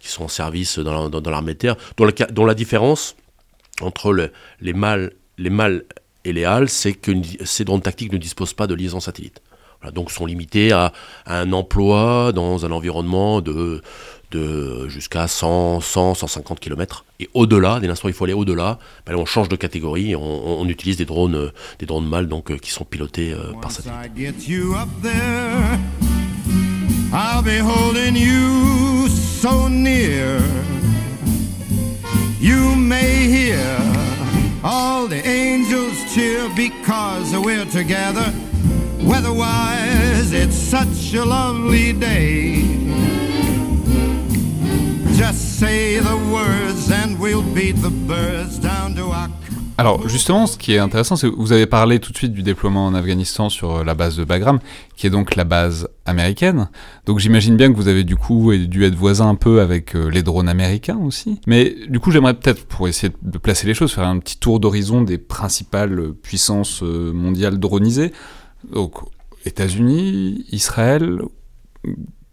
[0.00, 3.14] qui sont en service dans, l'armée de terre, dont la, différence
[3.80, 5.84] entre les mâles les mâles
[6.24, 7.12] et les HAL, c'est que
[7.44, 9.42] ces drones tactiques ne disposent pas de liaison satellite.
[9.92, 10.92] Donc sont limités à,
[11.26, 13.82] un emploi dans un environnement de
[14.32, 17.04] de jusqu'à 100, 100, 150 km.
[17.20, 20.60] Et au-delà, dès l'instant où il faut aller au-delà, ben on change de catégorie, on,
[20.60, 23.70] on utilise des drones, euh, des drones mâles donc, euh, qui sont pilotés euh, par
[23.70, 24.12] satellite.
[27.14, 30.40] I'll be holding you so near.
[32.40, 33.60] You may hear
[34.64, 38.32] all the angels cheer because we're together.
[39.02, 43.11] Weatherwise, it's such a lovely day.
[49.78, 52.42] Alors justement, ce qui est intéressant, c'est que vous avez parlé tout de suite du
[52.42, 54.58] déploiement en Afghanistan sur euh, la base de Bagram,
[54.96, 56.68] qui est donc la base américaine.
[57.06, 60.08] Donc j'imagine bien que vous avez du coup dû être voisin un peu avec euh,
[60.08, 61.40] les drones américains aussi.
[61.46, 64.58] Mais du coup, j'aimerais peut-être, pour essayer de placer les choses, faire un petit tour
[64.58, 68.12] d'horizon des principales puissances euh, mondiales dronisées.
[68.72, 68.94] Donc
[69.44, 71.20] États-Unis, Israël,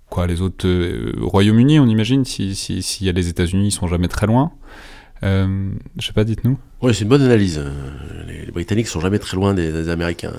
[0.09, 3.71] quoi, les autres euh, Royaume-Uni, on imagine, s'il si, si, y a les États-Unis, ils
[3.71, 4.51] sont jamais très loin.
[5.23, 6.57] Euh, je sais pas, dites-nous.
[6.81, 7.61] Oui, c'est une bonne analyse.
[8.27, 10.33] Les, Britanniques sont jamais très loin des, Américains.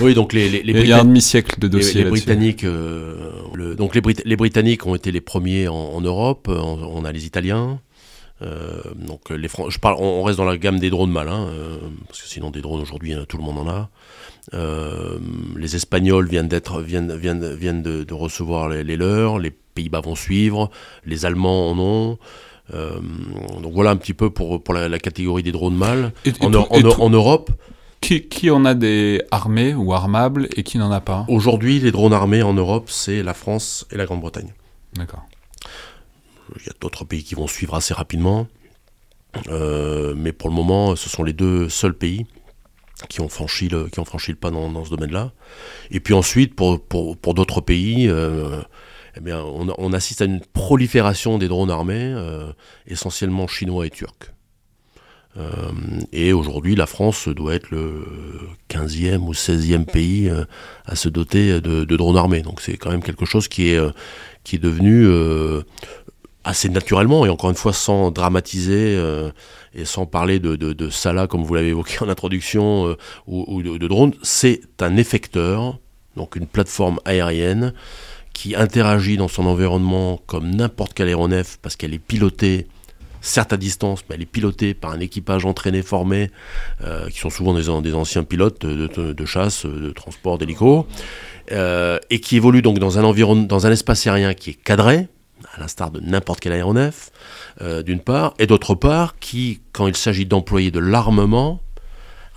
[0.00, 2.04] Oui, donc les, les, Il y a un demi-siècle de dossiers.
[2.04, 6.48] Les, Britanniques, euh, le, donc les, les, Britanniques ont été les premiers en, Europe.
[6.48, 7.80] On, a les Italiens.
[8.42, 11.78] Euh, donc les je parle, on, reste dans la gamme des drones mal, hein, euh,
[12.06, 13.88] parce que sinon des drones aujourd'hui, tout le monde en a.
[14.54, 15.18] Euh,
[15.56, 20.70] les Espagnols viennent, d'être, viennent, viennent, viennent de, recevoir les, leurs, les Pays-Bas vont suivre,
[21.04, 22.18] les Allemands en ont.
[22.74, 22.98] Euh,
[23.62, 26.12] donc voilà un petit peu pour, pour la, catégorie des drones mâles.
[26.40, 27.50] En, en, Europe.
[28.00, 31.24] Qui, qui, en a des armés ou armables et qui n'en a pas?
[31.28, 34.52] Aujourd'hui, les drones armés en Europe, c'est la France et la Grande-Bretagne.
[34.94, 35.26] D'accord.
[36.56, 38.46] Il y a d'autres pays qui vont suivre assez rapidement.
[39.48, 42.26] Euh, mais pour le moment, ce sont les deux seuls pays
[43.08, 45.32] qui ont franchi le, qui ont franchi le pas dans, ce domaine-là.
[45.90, 48.62] Et puis ensuite, pour, pour, d'autres pays, euh,
[49.16, 52.50] eh bien, on, assiste à une prolifération des drones armés, euh,
[52.86, 54.32] essentiellement chinois et turcs.
[56.12, 58.06] Et aujourd'hui, la France doit être le
[58.70, 60.32] 15e ou 16e pays
[60.86, 62.40] à se doter de, de, drones armés.
[62.40, 63.78] Donc c'est quand même quelque chose qui est,
[64.44, 65.06] qui est devenu
[66.46, 68.96] assez naturellement, et encore une fois sans dramatiser
[69.76, 73.86] et sans parler de, de, Salah, comme vous l'avez évoqué en introduction, euh, ou, de,
[73.86, 75.78] drone, c'est un effecteur,
[76.16, 77.74] donc une plateforme aérienne
[78.32, 82.66] qui interagit dans son environnement comme n'importe quel aéronef parce qu'elle est pilotée,
[83.20, 86.30] certes à distance, mais elle est pilotée par un équipage entraîné, formé,
[86.82, 90.86] euh, qui sont souvent des, des anciens pilotes de, de chasse, de transport, d'hélico,
[91.52, 95.08] euh, et qui évolue donc dans un environnement, dans un espace aérien qui est cadré,
[95.54, 97.10] à l'instar de n'importe quel aéronef,
[97.60, 101.60] euh, d'une part, et d'autre part, qui, quand il s'agit d'employer de l'armement,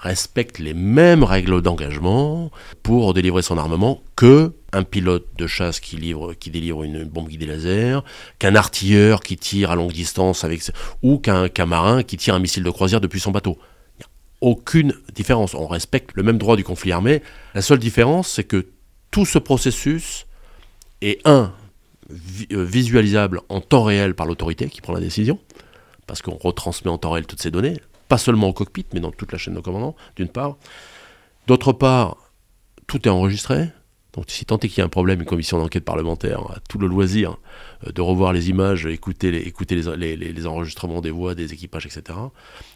[0.02, 2.52] respecte les mêmes règles d'engagement
[2.84, 7.28] pour délivrer son armement que un pilote de chasse qui, livre, qui délivre une bombe
[7.28, 8.04] guidée laser,
[8.38, 10.62] qu'un artilleur qui tire à longue distance avec
[11.02, 13.58] ou qu'un marin qui tire un missile de croisière depuis son bateau.
[14.00, 14.08] Il a
[14.42, 15.54] aucune différence.
[15.54, 17.24] On respecte le même droit du conflit armé.
[17.56, 18.68] La seule différence, c'est que
[19.12, 20.28] tout ce processus
[21.02, 21.52] est un
[22.10, 25.40] visualisable en temps réel par l'autorité qui prend la décision,
[26.08, 27.78] parce qu'on retransmet en temps réel toutes ces données
[28.10, 30.58] pas seulement au cockpit, mais dans toute la chaîne de commandement, d'une part.
[31.48, 32.18] D'autre part,
[32.88, 33.70] tout est enregistré.
[34.14, 36.80] Donc si tant est qu'il y a un problème, une commission d'enquête parlementaire a tout
[36.80, 37.38] le loisir
[37.86, 42.18] euh, de revoir les images, écouter les, enregistrements des voix, des équipages, etc.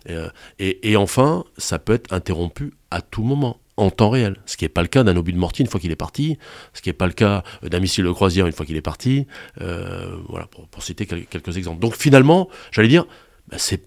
[0.09, 4.37] Euh, et, enfin, ça peut être interrompu à tout moment, en temps réel.
[4.45, 6.37] Ce qui n'est pas le cas d'un obus de mortier une fois qu'il est parti,
[6.73, 9.27] ce qui n'est pas le cas d'un missile de croisière une fois qu'il est parti.
[9.61, 11.79] Euh, voilà, pour, citer quelques exemples.
[11.79, 13.05] Donc finalement, j'allais dire,
[13.47, 13.83] bah, c'est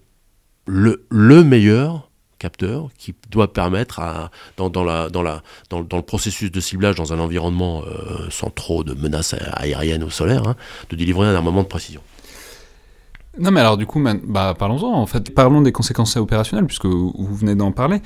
[0.65, 2.07] le, le meilleur
[2.39, 8.49] capteur qui doit permettre à, dans, le processus de ciblage dans un environnement euh, sans
[8.49, 10.55] trop de menaces aériennes ou solaires, hein,
[10.89, 12.01] de délivrer un armement de précision.
[13.39, 17.13] Non mais alors du coup, bah, parlons-en en fait, parlons des conséquences opérationnelles puisque vous,
[17.35, 18.01] venez d'en parler.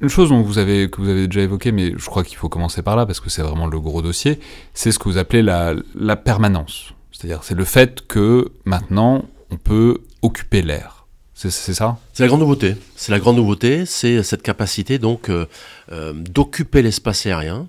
[0.00, 0.88] Une chose que vous avez
[1.26, 3.80] déjà évoqué, mais je crois qu'il faut commencer par là parce que c'est vraiment le
[3.80, 4.40] gros dossier,
[4.72, 6.94] c'est ce que vous appelez la, la permanence.
[7.12, 11.00] C'est-à-dire c'est le fait que maintenant on peut occuper l'air.
[11.34, 11.96] C'est ça?
[12.12, 12.76] C'est la grande nouveauté.
[12.96, 15.46] C'est la grande nouveauté, c'est cette capacité donc euh,
[15.90, 17.66] euh, d'occuper l'espace aérien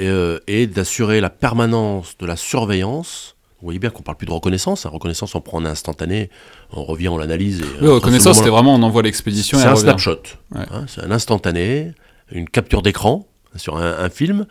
[0.00, 3.36] euh, et, d'assurer la permanence de la surveillance.
[3.60, 4.86] Vous voyez bien qu'on parle plus de reconnaissance.
[4.86, 4.90] Hein.
[4.92, 6.30] Reconnaissance, on prend un instantané,
[6.72, 7.62] on revient, on l'analyse.
[7.80, 9.58] Oui, reconnaissance, c'était vraiment on envoie l'expédition.
[9.58, 10.22] C'est un snapshot.
[10.54, 10.84] Hein.
[10.86, 11.92] c'est un instantané,
[12.30, 14.46] une capture d'écran sur un, film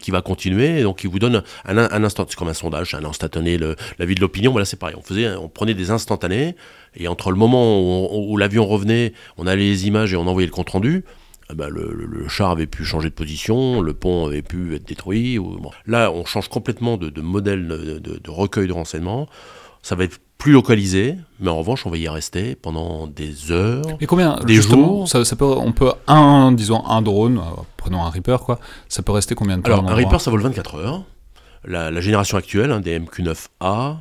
[0.00, 3.04] qui va continuer, et donc qui vous donne un, instant, c'est comme un sondage, un
[3.04, 6.54] instantané, le, la vie de l'opinion, voilà c'est pareil, on, faisait, on prenait des instantanés,
[6.94, 10.52] et entre le moment où, l'avion revenait, on allait les images et on envoyait le
[10.52, 11.04] compte-rendu,
[11.50, 15.38] eh ben, le, char avait pu changer de position, le pont avait pu être détruit.
[15.86, 19.28] Là, on change complètement de, modèle de, recueil de renseignements.
[19.82, 23.84] Ça va être plus localisé, mais en revanche, on va y rester pendant des heures,
[24.00, 25.08] Et combien, des jours.
[25.08, 28.58] Ça, peut, on peut un, disons un drone, euh, prenons un Reaper quoi.
[28.88, 31.04] Ça peut rester combien de temps Alors un Reaper, ça vole 24 heures.
[31.64, 33.98] La, génération actuelle hein, des MQ9A,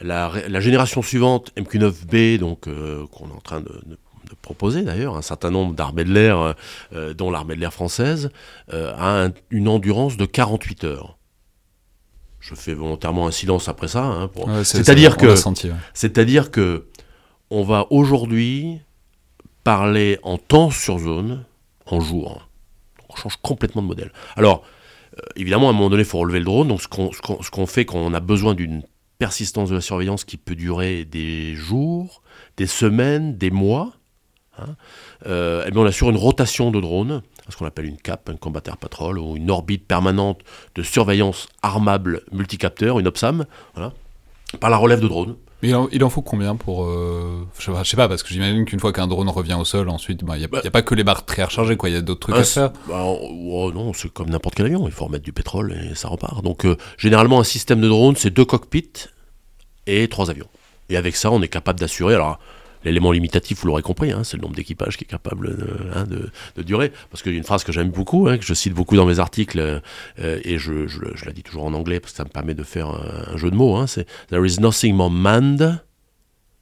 [0.00, 3.98] la, génération suivante, MQ9B, donc euh, qu'on est en train de,
[4.42, 6.52] proposer d'ailleurs, un certain nombre d'armées de l'air, euh,
[6.94, 8.30] euh, dont l'armée de l'air française,
[8.70, 11.18] a une endurance de 48 heures.
[12.40, 14.04] Je fais volontairement un silence après ça.
[14.04, 14.30] Hein,
[14.64, 15.34] c'est-à-dire que,
[15.94, 16.86] c'est-à-dire que,
[17.50, 18.80] on va aujourd'hui
[19.62, 21.44] parler en temps sur zone,
[21.86, 22.48] en jour.
[23.08, 24.12] On change complètement de modèle.
[24.36, 24.62] Alors,
[25.36, 26.68] évidemment, à un moment donné, il faut relever le drone.
[26.68, 26.88] Donc, ce
[27.50, 28.82] qu'on fait quand on a besoin d'une
[29.18, 32.22] persistance de la surveillance qui peut durer des jours,
[32.56, 33.92] des semaines, des mois.
[34.58, 34.76] Hein.
[35.26, 38.62] Euh, eh on assure une rotation de drones, ce qu'on appelle une CAP, un Combat
[38.66, 40.40] Air Patrol, ou une orbite permanente
[40.74, 43.46] de surveillance armable multicapteur, une OPSAM,
[44.60, 45.36] par la relève de drones.
[45.62, 46.84] Il en, faut combien pour...
[46.84, 49.88] Euh, je, sais sais pas, parce que j'imagine qu'une fois qu'un drone revient au sol,
[49.88, 51.88] ensuite, il bah, n'y a, a, pas que les barres très rechargées, quoi.
[51.88, 52.70] Il y a d'autres trucs à faire.
[52.86, 54.86] Bah, oh, non, c'est comme n'importe quel avion.
[54.86, 56.42] Il faut remettre du pétrole et ça repart.
[56.42, 59.08] Donc, euh, généralement, un système de drone, c'est deux cockpits
[59.86, 60.48] et trois avions.
[60.90, 62.14] Et avec ça, on est capable d'assurer.
[62.14, 62.38] Alors,
[62.84, 66.04] l'élément limitatif, vous l'aurez compris, hein, c'est le nombre d'équipages qui est capable de, hein,
[66.62, 66.92] durer.
[67.10, 69.06] Parce qu'il y a une phrase que j'aime beaucoup, hein, que je cite beaucoup dans
[69.06, 69.58] mes articles,
[70.18, 70.86] euh, et je,
[71.24, 73.56] la dis toujours en anglais parce que ça me permet de faire un, jeu de
[73.56, 73.86] mots.
[73.86, 75.80] c'est There is nothing more manned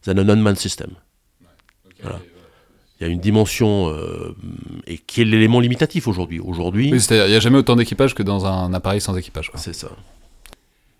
[0.04, 0.90] than an unmanned system.
[2.04, 4.34] Il y a une dimension euh,
[4.86, 6.38] et qui est l'élément limitatif aujourd'hui.
[6.40, 9.50] Aujourd'hui, c'est-à-dire il n'y a jamais autant d'équipage que dans un appareil sans équipage.
[9.56, 9.88] C'est ça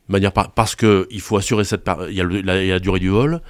[0.08, 3.40] manière parce qu'il faut assurer cette il y, a la, durée du vol,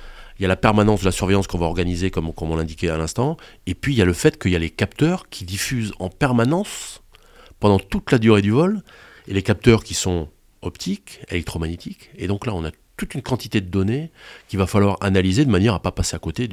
[0.43, 2.89] il y a la permanence de la surveillance qu'on va organiser comme, comme on l'indiquait
[2.89, 5.45] à l'instant, et puis il y a le fait qu'il y a les capteurs qui
[5.45, 7.01] diffusent en permanence
[7.61, 8.83] pendant toute la durée du vol,
[9.29, 10.29] et les capteurs qui sont
[10.61, 14.13] optiques, électromagnétiques, et donc là on a toute une quantité de données
[14.47, 16.49] qu'il va falloir analyser de manière à pas passer à côté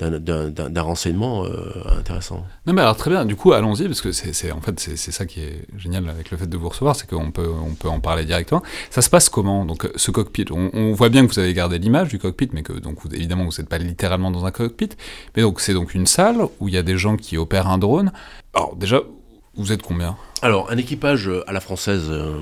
[0.00, 2.44] d'un renseignement euh, intéressant.
[2.66, 5.24] Non mais alors très bien, du coup allons-y, parce que c'est en fait c'est ça
[5.24, 8.00] qui est génial avec le fait de vous recevoir, c'est qu'on peut, on peut en
[8.00, 8.60] parler directement.
[8.90, 12.08] Ça se passe comment Donc ce cockpit, on, voit bien que vous avez gardé l'image
[12.08, 14.90] du cockpit, mais que donc évidemment vous n'êtes pas littéralement dans un cockpit,
[15.36, 17.78] mais donc c'est donc une salle où il y a des gens qui opèrent un
[17.78, 18.12] drone.
[18.52, 19.00] Alors déjà,
[19.56, 22.38] vous êtes combien alors, un équipage euh, à la française, euh,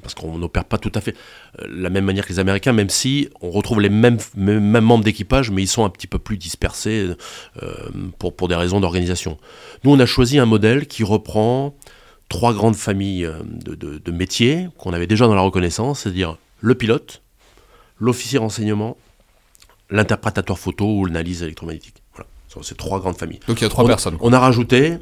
[0.00, 1.14] parce qu'on n'opère pas tout à fait
[1.60, 5.04] euh, la même manière que les Américains, même si on retrouve les mêmes, mêmes membres
[5.04, 7.10] d'équipage, mais ils sont un petit peu plus dispersés
[8.18, 9.36] pour, pour des raisons d'organisation.
[9.84, 11.74] Nous, on a choisi un modèle qui reprend
[12.30, 17.20] trois grandes familles de, de métiers qu'on avait déjà dans la reconnaissance, c'est-à-dire le pilote,
[17.98, 18.96] l'officier renseignement,
[19.90, 22.02] l'interprétateur photo ou l'analyse électromagnétique.
[22.14, 22.30] Voilà,
[22.62, 23.40] c'est trois grandes familles.
[23.46, 24.16] Donc il y a trois personnes.
[24.20, 24.96] On a rajouté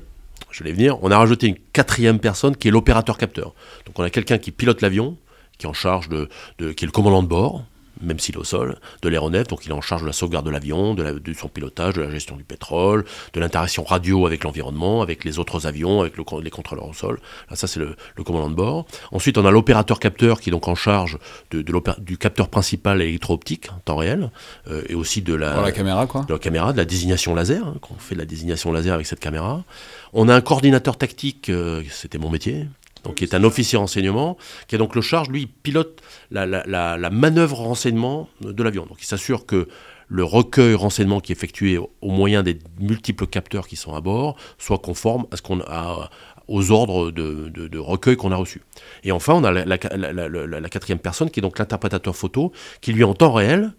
[0.51, 3.55] je vais venir, on a rajouté une quatrième personne qui est l'opérateur capteur.
[3.87, 5.17] Donc on a quelqu'un qui pilote l'avion,
[5.59, 7.65] qui est en charge qui est le commandant de bord,
[8.01, 10.47] même s'il est au sol, de l'aéronef, donc il est en charge de la sauvegarde
[10.47, 14.45] de l'avion, de, de, son pilotage, de la gestion du pétrole, de l'interaction radio avec
[14.45, 17.21] l'environnement, avec les autres avions, avec le, les contrôleurs au sol.
[17.49, 18.87] Là, ça, c'est le, le, commandant de bord.
[19.13, 21.19] Ensuite, on a l'opérateur capteur qui est donc en charge
[21.51, 21.63] de,
[21.99, 24.31] du capteur principal électro-optique en temps réel,
[24.69, 26.23] euh, et aussi de la, la, caméra, quoi.
[26.23, 29.07] de la caméra, de la désignation laser, hein, qu'on fait de la désignation laser avec
[29.07, 29.65] cette caméra.
[30.13, 32.67] On a un coordinateur tactique, euh, c'était mon métier,
[33.05, 34.37] donc qui est un officier renseignement,
[34.69, 38.87] qui a donc le charge, lui, il pilote la, manœuvre renseignement de l'avion.
[38.87, 39.69] Donc il s'assure que
[40.09, 44.37] le recueil renseignement qui est effectué au moyen des multiples capteurs qui sont à bord
[44.59, 46.11] soit conforme à ce qu'on a
[46.49, 48.63] aux ordres de recueil qu'on a reçus.
[49.05, 53.05] Et enfin, on a la, la quatrième personne qui est donc l'interprétateur photo, qui lui
[53.05, 53.73] en temps réel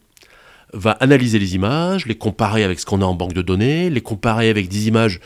[0.74, 4.02] va analyser les images, les comparer avec ce qu'on a en banque de données, les
[4.02, 5.20] comparer avec des images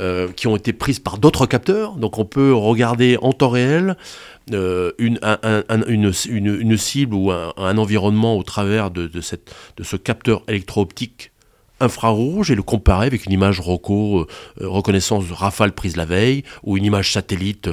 [0.00, 1.96] euh, qui ont été prises par d'autres capteurs.
[1.96, 3.96] Donc on peut regarder en temps réel
[4.50, 5.38] euh, une, un,
[5.68, 11.32] un, une, cible ou un, environnement au travers de, de, cette, de ce capteur électro-optique
[11.80, 14.26] infrarouge et le comparer avec une image ROCO, euh,
[14.60, 17.68] reconnaissance rafale prise la veille, ou une image satellite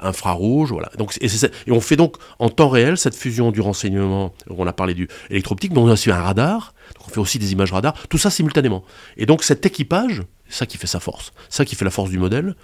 [0.00, 0.72] infrarouge.
[0.72, 0.90] Voilà.
[0.96, 1.28] Donc, et,
[1.70, 5.72] on fait donc en temps réel cette fusion du renseignement, on a parlé du électro-optique,
[5.72, 8.30] mais on a aussi un radar, donc on fait aussi des images radar, tout ça
[8.30, 8.82] simultanément.
[9.18, 10.22] Et donc cet équipage,
[10.52, 12.54] ça qui fait sa force, ça qui fait la force du modèle,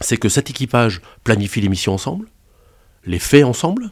[0.00, 2.28] c'est que cet équipage planifie les missions ensemble,
[3.04, 3.90] les fait ensemble,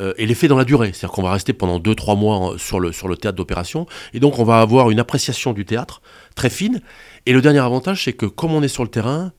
[0.00, 0.92] euh, et l'effet dans la durée.
[0.92, 4.38] C'est-à-dire qu'on va rester pendant 2-3 mois sur le, sur le théâtre d'opération, et donc
[4.38, 6.00] on va avoir une appréciation du théâtre
[6.34, 6.80] très fine.
[7.26, 9.32] Et le dernier avantage, c'est que comme on est sur le terrain,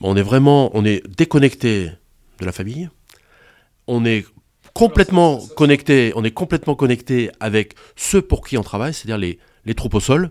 [0.00, 1.90] on est vraiment on est déconnecté
[2.40, 2.88] de la famille,
[3.86, 4.24] on est
[4.72, 9.74] complètement connecté, on est complètement connecté avec ceux pour qui on travaille, c'est-à-dire les, les
[9.74, 10.30] troupes au sol,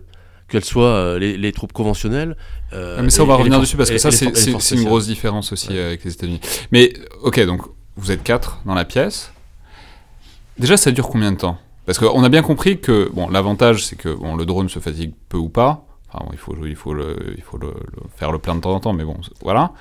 [0.50, 2.36] qu'elles soient euh, les, les, troupes conventionnelles.
[2.72, 5.52] Euh, ah, mais ça, on va revenir dessus parce que ça, c'est une grosse différence
[5.52, 5.80] aussi ouais.
[5.80, 6.40] avec les États-Unis.
[6.72, 6.92] Mais
[7.22, 7.62] ok, donc
[7.96, 9.32] vous êtes quatre dans la pièce.
[10.58, 11.58] Déjà, ça dure combien de temps?
[11.86, 15.12] Parce qu'on a bien compris que bon, l'avantage, c'est que bon, le drone se fatigue
[15.28, 15.86] peu ou pas.
[16.12, 18.60] Enfin, bon, il faut, il faut, le, il faut le, le faire le plein de
[18.60, 19.72] temps en temps, mais bon, voilà.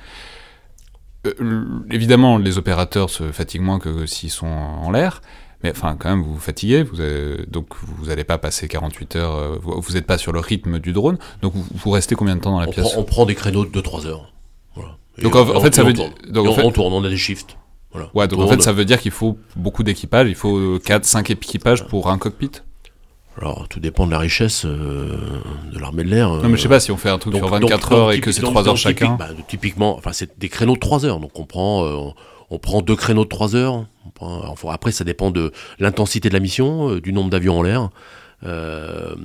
[1.28, 5.22] Euh, évidemment, les opérateurs se fatiguent moins que s'ils sont en l'air.
[5.64, 9.16] Mais enfin, quand même, vous vous fatiguez, vous avez, donc vous n'allez pas passer 48
[9.18, 12.36] heures, euh, vous n'êtes pas sur le rythme du drone, donc vous, vous, restez combien
[12.36, 12.91] de temps dans la on pièce?
[12.91, 14.32] prend, On prend des créneaux de 2-3 heures.
[14.76, 14.97] Voilà.
[15.22, 16.10] donc en, en fait, ça veut dire...
[16.30, 16.64] Donc, on, fait...
[16.64, 17.57] on tourne, on a des shifts.
[17.91, 18.10] Voilà.
[18.14, 21.86] Ouais, donc en fait, ça veut dire qu'il faut beaucoup d'équipage, il faut 4-5 équipages
[21.88, 22.51] pour un cockpit?
[23.41, 25.18] Alors, tout dépend de la richesse euh,
[25.72, 26.30] de l'armée de l'air.
[26.30, 28.12] Non, mais je sais pas si on fait un truc donc, sur 24 donc, heures
[28.12, 29.16] et que c'est 3 heures chacun.
[29.16, 31.20] Bah, typiquement, enfin, c'est des créneaux de 3 heures.
[31.20, 32.10] Donc, on prend, euh,
[32.50, 33.86] on prend deux créneaux de 3 heures.
[34.68, 37.89] Après, ça dépend de l'intensité de la mission, euh, du nombre d'avions en l'air.
[38.45, 39.16] Euh,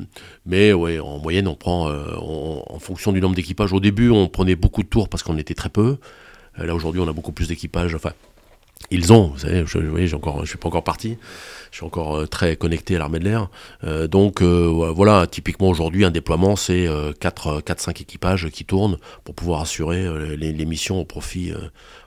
[0.45, 3.73] mais en moyenne, on prend, on, en fonction du nombre d'équipages.
[3.73, 5.99] Au début, on prenait beaucoup de tours parce qu'on était très peu.
[6.59, 7.95] là, aujourd'hui, on a beaucoup plus d'équipages.
[7.95, 8.13] Enfin,
[8.91, 11.17] ils ont, vous savez, je, je suis pas encore parti,
[11.71, 13.49] je suis encore euh, très connecté à l'armée de l'air.
[13.83, 19.63] Euh, donc euh, voilà, typiquement aujourd'hui, un déploiement, c'est 4-5 équipages qui tournent pour pouvoir
[19.63, 21.53] assurer les, missions au profit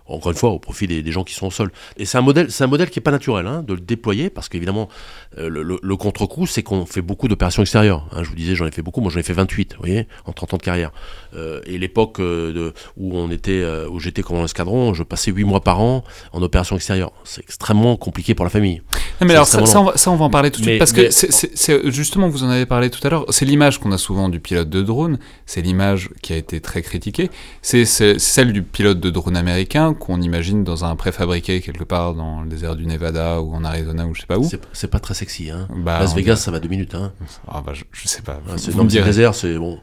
[0.08, 1.72] encore une fois, au profit des, des, gens qui sont au sol.
[1.98, 4.30] Et c'est un modèle, c'est un modèle qui est pas naturel hein, de le déployer
[4.30, 4.90] parce qu'évidemment,
[5.38, 8.08] euh, le, le, le contre-coup, c'est qu'on fait beaucoup d'opérations extérieures.
[8.12, 9.02] Hein, je vous disais, j'en ai fait beaucoup.
[9.02, 10.92] Moi, j'en ai fait 28, vous voyez, en 30 ans de carrière.
[11.36, 15.44] Euh, et l'époque euh, où on était, euh, où j'étais commandant escadron, je passais 8
[15.44, 16.04] mois par an
[16.34, 17.12] en opération extérieure.
[17.24, 18.82] C'est extrêmement compliqué pour la famille.
[19.22, 20.80] Non, mais alors ça, ça, on va, ça, on va, en parler tout de suite
[20.80, 23.26] parce mais, que c'est justement, vous en avez parlé tout à l'heure.
[23.30, 25.20] C'est l'image qu'on a souvent du pilote de drone.
[25.46, 27.30] C'est l'image qui a été très critiquée.
[27.62, 32.42] C'est celle du pilote de drone américain qu'on imagine dans un préfabriqué quelque part dans
[32.42, 34.50] le désert du Nevada ou en Arizona ou je sais pas où.
[34.74, 35.68] C'est pas très sexy, hein.
[35.76, 37.12] Bah, Las Vegas, ça va deux minutes, hein.
[37.48, 38.40] Ah bah je, je sais pas.
[38.48, 39.06] Ah, me direz.
[39.06, 39.80] désert, c'est bon.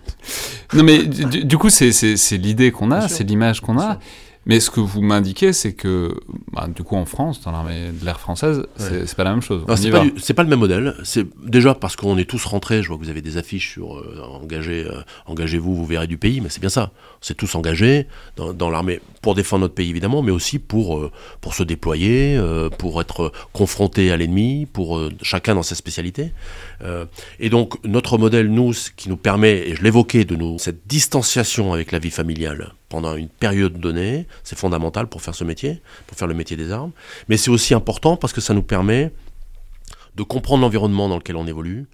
[0.72, 1.90] Non mais du, du coup c'est
[2.32, 3.98] l'idée qu'on a, c'est l'image qu'on a.
[4.46, 6.14] Mais ce que vous m'indiquez, c'est que,
[6.52, 9.06] bah, du coup, en France, dans l'armée de l'air française, ouais.
[9.06, 9.64] c'est pas la même chose.
[9.76, 10.94] C'est pas, pas, le même modèle.
[11.02, 12.82] C'est déjà parce qu'on est tous rentrés.
[12.82, 16.18] Je vois que vous avez des affiches sur euh, engagez, euh, engagez-vous, vous verrez du
[16.18, 16.40] pays.
[16.40, 16.92] Mais c'est bien ça.
[17.22, 21.10] C'est tous engagés dans, dans l'armée pour défendre notre pays évidemment, mais aussi pour euh,
[21.40, 26.32] pour se déployer, euh, pour être confronté à l'ennemi, pour chacun dans sa spécialité.
[27.40, 31.72] Et donc notre modèle, nous, qui nous permet, et je l'évoquais, de nous cette distanciation
[31.72, 36.16] avec la vie familiale pendant une période donnée, c'est fondamental pour faire ce métier, pour
[36.16, 36.92] faire le métier des armes.
[37.28, 39.10] Mais c'est aussi important parce que ça nous permet
[40.14, 41.88] de comprendre l'environnement dans lequel on évolue,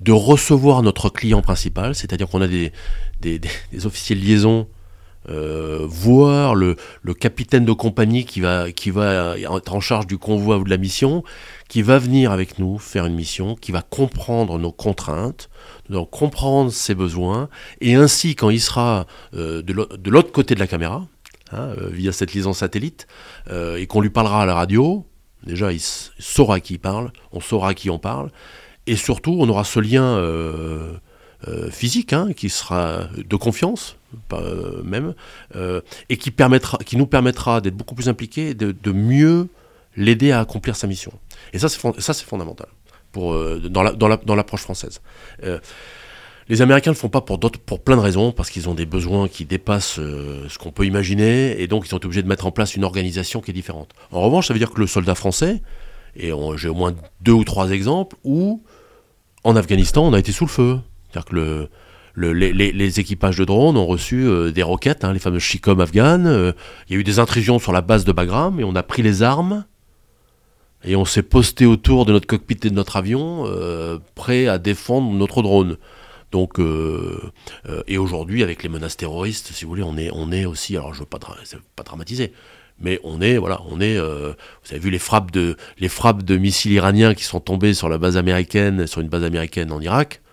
[0.00, 2.72] de recevoir notre client principal, c'est-à-dire qu'on a des,
[3.84, 4.66] officiers de liaison
[5.28, 6.76] voir le,
[7.18, 11.24] capitaine de compagnie qui va, être en charge du convoi ou de la mission,
[11.68, 15.48] qui va venir avec nous faire une mission, qui va comprendre nos contraintes,
[16.10, 17.48] comprendre ses besoins,
[17.80, 21.06] et ainsi quand il sera de l'autre côté de la caméra,
[21.52, 23.06] hein, via cette liaison satellite,
[23.50, 25.06] et qu'on lui parlera à la radio,
[25.46, 28.30] déjà il saura à qui il parle, on saura à qui on parle,
[28.86, 30.04] et surtout on aura ce lien
[31.48, 33.96] euh, physique, hein, qui sera de confiance,
[34.32, 35.14] euh, même,
[35.56, 39.48] euh, et qui, permettra, qui nous permettra d'être beaucoup plus impliqués, de, de mieux
[39.96, 41.12] l'aider à accomplir sa mission.
[41.52, 42.66] Et ça, c'est, fondamental
[43.12, 43.32] pour,
[43.70, 45.00] dans, la, dans, la, dans l'approche française.
[46.48, 48.74] les Américains ne le font pas pour, d'autres, pour plein de raisons, parce qu'ils ont
[48.74, 52.46] des besoins qui dépassent ce qu'on peut imaginer, et donc ils sont obligés de mettre
[52.46, 53.90] en place une organisation qui est différente.
[54.10, 55.62] En revanche, ça veut dire que le soldat français,
[56.16, 58.64] et j'ai au moins deux ou trois exemples, où
[59.44, 60.80] en Afghanistan, on a été sous le feu.
[61.10, 61.68] C'est-à-dire que le,
[62.16, 66.26] les, équipages de drones ont reçu euh, des roquettes, hein, les fameuses Chikom afghanes.
[66.26, 66.52] Euh,
[66.88, 69.02] il y a eu des intrusions sur la base de Bagram et on a pris
[69.02, 69.64] les armes
[70.84, 74.58] et on s'est posté autour de notre cockpit et de notre avion, euh, prêt à
[74.58, 75.78] défendre notre drone.
[76.30, 76.58] Donc,
[77.86, 80.92] et aujourd'hui, avec les menaces terroristes, si vous voulez, on est, on est aussi, alors
[80.92, 81.20] je veux pas,
[81.76, 82.32] pas dramatiser,
[82.80, 83.96] mais on est, voilà, on est.
[84.00, 87.88] vous avez vu les frappes de, les frappes de missiles iraniens qui sont tombés sur
[87.88, 90.23] la base américaine, sur une base américaine en Irak.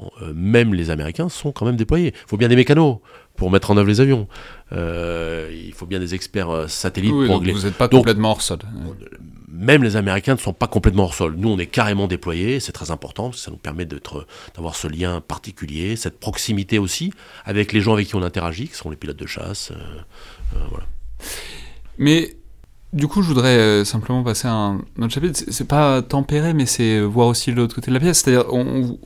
[0.00, 2.12] Euh, même les Américains sont quand même déployés.
[2.14, 2.98] Il faut bien des mécanos
[3.36, 4.26] pour mettre en œuvre les avions.
[4.72, 8.42] Euh, il faut bien des experts euh, satellites pour donc Vous n'êtes pas complètement hors
[8.42, 8.58] sol.
[9.48, 11.34] Même les Américains ne sont pas complètement hors sol.
[11.36, 12.58] Nous, on est carrément déployés.
[12.58, 17.12] C'est très important parce que ça nous permet d'avoir ce lien particulier, cette proximité aussi
[17.44, 19.72] avec les gens avec qui on interagit, qui sont les pilotes de chasse.
[20.70, 20.86] voilà.
[21.98, 22.36] Mais
[22.92, 25.40] du coup, je voudrais simplement passer à un autre chapitre.
[25.48, 28.22] C'est pas tempérer, mais c'est voir aussi l'autre côté de la pièce.
[28.22, 28.98] C'est-à-dire, on,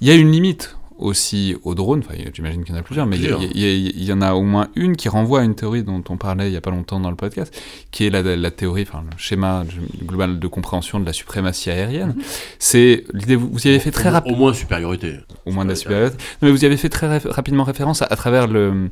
[0.00, 3.06] il y a une limite aussi aux drones, enfin j'imagine qu'il y en a plusieurs,
[3.06, 6.16] mais il y, en a au moins une qui renvoie à une théorie dont on
[6.16, 7.54] parlait il n'y a pas longtemps dans le podcast,
[7.90, 9.64] qui est la, théorie, enfin le schéma
[10.04, 12.14] global de compréhension de la suprématie aérienne.
[12.16, 12.22] Mhm.
[12.58, 14.36] C'est l'idée, vous, y avez fait très rapidement...
[14.36, 15.18] Au moins supériorité.
[15.46, 16.16] Au moins de la supériorité.
[16.42, 18.90] mais vous y avez fait très rapidement référence à, travers le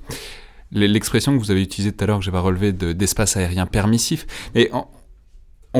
[0.75, 4.27] l'expression que vous avez utilisée tout à l'heure, que j'ai pas relevé, d'espace aérien permissif.
[4.55, 4.89] Mais en,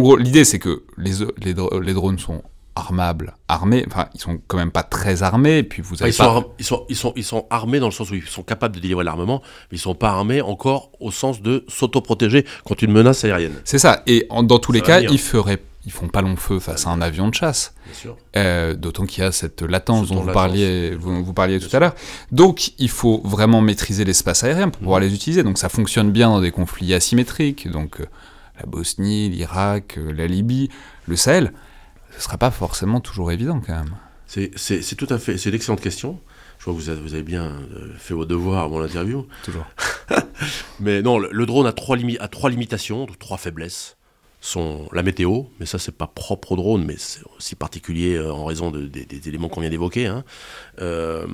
[0.01, 1.13] gros, l'idée c'est que les,
[1.43, 2.43] les, les drones sont
[2.75, 6.53] armables, armés, enfin ils sont quand même pas très armés, puis vous avez ils, sont
[6.59, 8.81] ils, sont, ils, sont, ils sont armés dans le sens où ils sont capables de
[8.81, 13.25] délivrer l'armement, mais ils sont pas armés encore au sens de s'autoprotéger contre une menace
[13.25, 13.55] aérienne.
[13.65, 16.87] C'est ça, et dans tous les cas, ils feraient ils font pas long feu face
[16.87, 17.75] à un avion de chasse.
[18.37, 21.95] Euh, D'autant qu'il y a cette latence dont vous parliez, vous, parliez tout à l'heure.
[22.31, 25.43] Donc il faut vraiment maîtriser l'espace aérien pour pouvoir les utiliser.
[25.43, 28.07] Donc ça fonctionne bien dans des conflits asymétriques, donc euh,
[28.61, 30.69] la Bosnie, l'Irak, euh, la Libye,
[31.07, 31.53] le Sahel
[32.13, 33.95] ce ne sera pas forcément toujours évident quand même.
[34.27, 36.19] C'est tout à fait, c'est une excellente question.
[36.59, 39.27] Je vois que vous avez, vous avez bien euh, fait vos devoirs avant l'interview.
[39.43, 39.67] Toujours.
[40.81, 43.97] mais non, le, drone a trois, a trois limitations, trois faiblesses.
[44.41, 48.33] Sont la météo, mais ça c'est pas propre au drone, mais c'est aussi particulier euh,
[48.33, 50.07] en raison des éléments qu'on vient d'évoquer.
[50.07, 50.25] Hein.
[50.81, 51.27] Euh,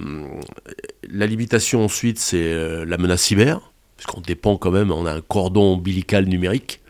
[1.08, 5.74] la limitation ensuite c'est la menace cyber, puisqu'on dépend quand même, on a un cordon
[5.74, 6.82] ombilical numérique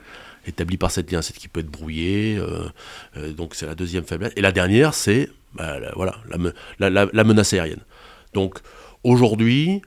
[0.48, 2.36] établi par cette ligne qui peut être brouillé.
[2.38, 2.68] Euh,
[3.16, 4.32] euh, donc c'est la deuxième faiblesse.
[4.36, 6.16] Et la dernière, c'est bah, la, voilà,
[6.78, 7.80] la, menace aérienne.
[8.34, 8.58] Donc
[9.04, 9.82] aujourd'hui,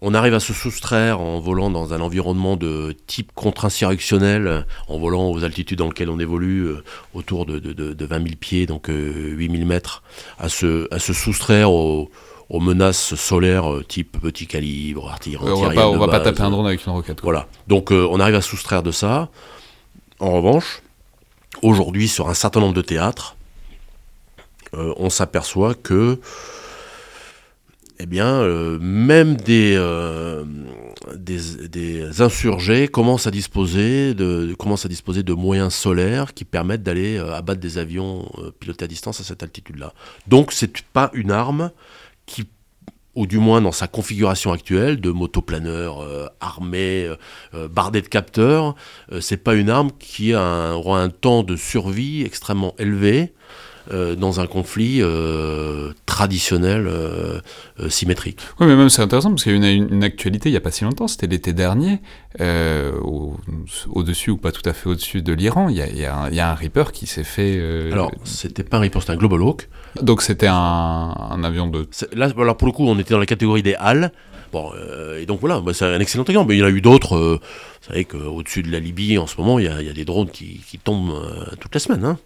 [0.00, 5.30] on arrive à se soustraire en volant dans un environnement de type contre-insurrectionnel, en volant
[5.30, 6.84] aux altitudes dans lesquelles on évolue, euh,
[7.14, 10.02] autour de, de, 20 000 pieds, donc 8 000 mètres,
[10.38, 12.10] à se, à se soustraire aux,
[12.50, 15.44] menaces solaires type petit calibre, artillerie.
[15.44, 17.20] on va pas, va pas taper un drone avec une roquette.
[17.22, 17.48] Voilà.
[17.66, 19.28] Donc on arrive à se soustraire de ça.
[20.24, 20.80] En revanche,
[21.60, 23.36] aujourd'hui, sur un certain nombre de théâtres,
[24.72, 26.18] euh, on s'aperçoit que
[28.00, 30.44] eh euh, même euh,
[31.14, 36.82] des, des, insurgés commencent à, disposer de, commencent à disposer de moyens solaires qui permettent
[36.82, 38.26] d'aller abattre des avions
[38.60, 39.92] pilotés à distance à cette altitude-là.
[40.26, 41.70] Donc, c'est pas une arme
[42.24, 42.48] qui
[43.14, 47.16] ou du moins dans sa configuration actuelle de motoplaneur euh, armé, euh,
[47.54, 48.74] euh, bardé de capteurs,
[49.20, 53.32] c'est pas une arme qui a aura un temps de survie extrêmement élevé
[53.90, 55.02] dans un conflit
[56.06, 56.90] traditionnel
[57.88, 58.38] symétrique.
[58.60, 60.60] Oui, mais même c'est intéressant parce qu'il y a une, une, actualité il n'y a
[60.60, 62.00] pas si longtemps, c'était l'été dernier,
[62.40, 66.92] au-dessus ou pas tout à fait au-dessus de l'Iran, il y, y a, un Reaper
[66.92, 67.60] qui s'est fait...
[67.92, 69.68] Alors, c'était pas un Reaper, c'était un Global Hawk.
[70.02, 71.86] Donc c'était un, avion de...
[72.14, 74.12] Là, alors pour le coup, on était dans la catégorie des halles.
[74.52, 76.50] Bon, euh, et donc voilà, bah, c'est un excellent exemple.
[76.50, 77.16] Mais il y en a eu d'autres.
[77.16, 80.30] Euh, vous savez qu'au-dessus de la Libye, en ce moment, il y a, des drones
[80.30, 82.04] qui, tombent euh, toutes les semaines.
[82.04, 82.18] Hein.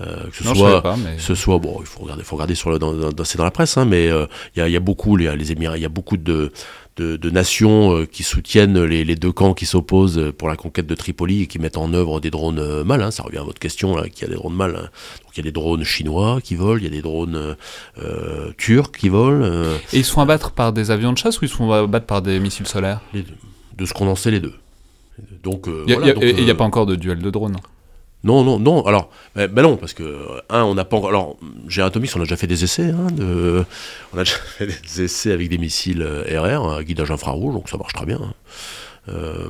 [0.00, 2.34] Euh, que ce Non, soit, savais pas, mais- ce soit bon, il faut regarder, faut
[2.36, 4.26] regarder sur le, dans, dans- c'est dans la presse, hein, mais euh,
[4.56, 6.50] il y, a, il y a beaucoup les, les Émirats, il y a beaucoup de,
[6.96, 10.88] de, de nations euh, qui soutiennent les, les deux camps qui s'opposent pour la conquête
[10.88, 13.02] de Tripoli et qui mettent en œuvre des drones mâles.
[13.02, 13.12] hein.
[13.12, 14.74] ça revient à votre question là, qu'il y a des drones mâles.
[14.76, 14.88] hein.
[15.22, 17.56] Donc il y a des drones chinois qui volent, il y a des drones
[18.58, 19.44] turcs qui volent.
[19.92, 22.06] Et ils se font abattre par des avions de chasse ou ils se font abattre
[22.06, 23.00] par des missiles solaires?
[23.12, 23.34] Les deux.
[23.76, 24.54] De ce qu'on en sait, les deux.
[25.44, 27.56] Donc, Il a- voilà, a- n'y a pas encore de duel de drones.
[28.24, 28.84] Non, non, non.
[28.86, 31.10] Alors, ben, non, parce que euh, un, on n'a pas encore.
[31.10, 31.36] Alors,
[31.78, 32.90] Atomics, on a déjà fait des essais.
[32.90, 33.06] hein,
[34.12, 37.68] on a déjà fait des essais avec des missiles euh, RR, un guidage infrarouge, donc
[37.68, 38.20] ça marche très bien.
[38.22, 38.32] hein.
[39.10, 39.48] Euh,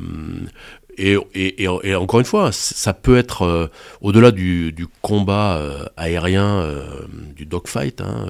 [0.98, 3.66] et, encore une fois, ça peut être euh,
[4.00, 6.84] au-delà du, combat euh, aérien, euh,
[7.36, 8.26] du dogfight, hein,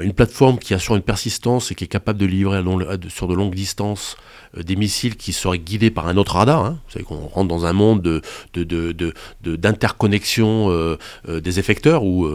[0.00, 2.62] une plateforme qui assure une persistance et qui est capable de livrer
[3.08, 4.16] sur de longues distances
[4.56, 6.64] des missiles qui seraient guidés par un autre radar.
[6.64, 6.78] hein.
[6.86, 8.22] Vous savez qu'on rentre dans un monde de,
[8.54, 12.26] de, de, de- de- d'interconnexion des effecteurs où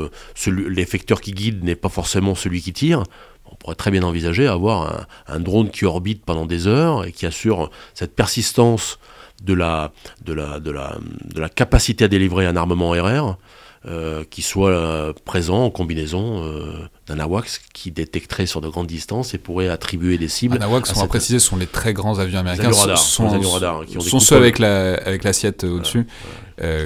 [0.47, 3.03] l'effecteur qui guide n'est pas forcément celui qui tire.
[3.51, 7.25] On pourrait très bien envisager avoir un, drone qui orbite pendant des heures et qui
[7.25, 8.99] assure cette persistance
[9.43, 9.91] de la,
[10.25, 13.37] de la capacité à délivrer un armement RR
[13.85, 16.73] euh, qui soit euh, présent en combinaison euh,
[17.07, 20.55] d'un AWACS qui détecterait sur de grandes distances et pourrait attribuer des cibles.
[20.57, 22.71] Anahuac, à on va préciser, sont les très grands avions américains.
[22.71, 26.05] radars, sont, les avions radars qui ont des sont ceux avec la avec l'assiette au-dessus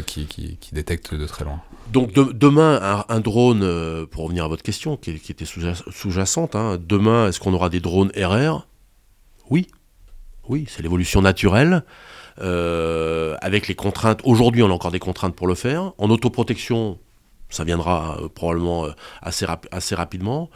[0.06, 1.60] qui, qui, qui détectent de très loin.
[1.92, 5.46] Donc de- demain, un, un drone, euh, pour revenir à votre question, qui, qui était
[5.46, 8.66] sous- sous-jacente, hein, demain, est-ce qu'on aura des drones RR
[9.50, 9.68] Oui.
[10.48, 11.84] Oui, c'est l'évolution naturelle.
[12.42, 15.94] Euh, avec les contraintes, aujourd'hui on a encore des contraintes pour le faire.
[15.98, 17.00] En autoprotection,
[17.50, 20.50] ça viendra euh, probablement euh, assez, assez rapidement.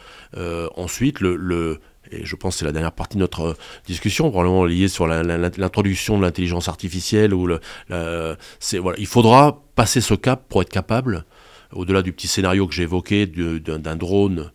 [0.76, 3.54] Ensuite, le, le- et je pense que c'est la dernière partie de notre
[3.86, 7.34] discussion, probablement liée sur l'introduction de l'intelligence artificielle.
[7.34, 7.60] Ou le,
[7.90, 8.36] la-
[8.80, 11.24] voilà, il faudra passer ce cap pour être capable,
[11.72, 14.50] au-delà du petit scénario que j'ai évoqué du- d'un d'un drone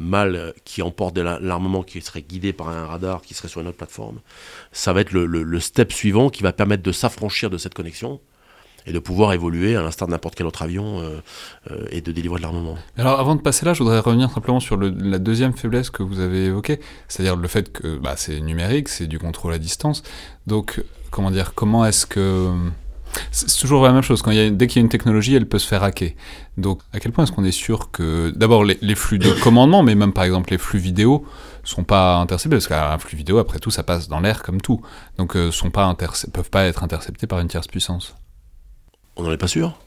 [0.00, 3.48] mal euh, qui emporte de la- l'armement qui serait guidé par un radar qui serait
[3.48, 4.18] sur une autre plateforme,
[4.72, 8.18] ça va être le, le- step suivant qui va permettre de s'affranchir de cette connexion
[8.86, 11.20] et de pouvoir évoluer à l'instar de n'importe quel autre avion euh,
[11.70, 12.78] euh, et de délivrer de l'armement.
[12.96, 16.18] Alors avant de passer là, je voudrais revenir simplement sur la deuxième faiblesse que vous
[16.18, 20.02] avez évoquée, c'est-à-dire le fait que bah, c'est numérique, c'est du contrôle à distance.
[20.46, 22.50] Donc comment dire, comment est-ce que
[23.30, 24.22] c'est toujours la même chose.
[24.22, 26.10] Quand dès qu'il y a une technologie, elle peut se faire hacker.
[26.56, 29.94] Donc, à quel point est-ce qu'on est sûr que, d'abord, les, flux de commandement, mais
[29.94, 31.24] même par exemple les flux vidéo,
[31.64, 34.80] sont pas interceptés parce qu'un flux vidéo, après tout, ça passe dans l'air comme tout.
[35.18, 35.94] Donc, euh, sont pas
[36.32, 38.14] peuvent pas être interceptés par une tierce puissance.
[39.16, 39.78] On n'en est pas sûr.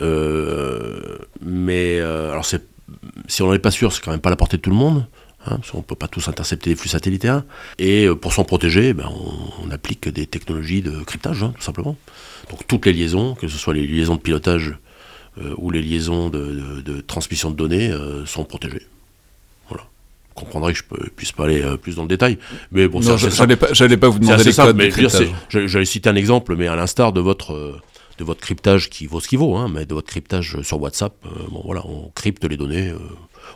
[0.00, 4.32] Euh, mais euh, alors si on n'en est pas sûr, c'est quand même pas à
[4.32, 5.06] la portée de tout le monde.
[5.46, 7.44] Hein, parce qu'on peut pas tous intercepter les flux satellitaires.
[7.78, 9.39] Et pour s'en protéger, ben, on,
[9.70, 11.96] on applique des technologies de cryptage, hein, tout simplement.
[12.50, 14.74] Donc toutes les liaisons, que ce soit les liaisons de pilotage
[15.40, 18.86] euh, ou les liaisons de, de- de transmission de données, euh, sont protégées.
[19.68, 19.84] Voilà.
[20.34, 22.38] Vous comprendrez que je ne puisse pas aller euh, plus dans le détail.
[22.72, 24.90] Mais bon, non, j'allais pas, pas vous demander les simple, codes de mais
[25.68, 27.80] j'allais citer un exemple, mais à l'instar de votre,
[28.18, 31.14] de votre cryptage qui vaut ce qu'il vaut, hein, mais de votre cryptage sur WhatsApp,
[31.26, 32.98] euh, bon voilà, on crypte les données, euh,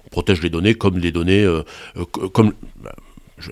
[0.07, 1.63] on protège les données comme les données, euh,
[2.13, 2.53] co- comme,
[2.83, 2.95] bah,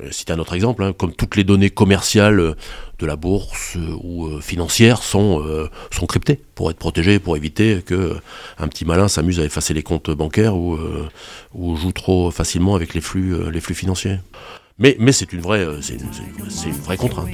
[0.01, 2.55] je un autre exemple, hein, comme toutes les données commerciales euh,
[2.99, 5.43] de la bourse euh, ou euh, financières sont,
[5.91, 8.15] sont cryptées pour être protégées, pour éviter que
[8.59, 10.79] un petit malin s'amuse à effacer les comptes bancaires ou,
[11.55, 14.19] ou joue trop facilement avec les flux, les flux financiers.
[14.79, 15.99] Mais, mais c'est une vraie, c'est
[16.49, 17.29] c'est une- vraie contrainte.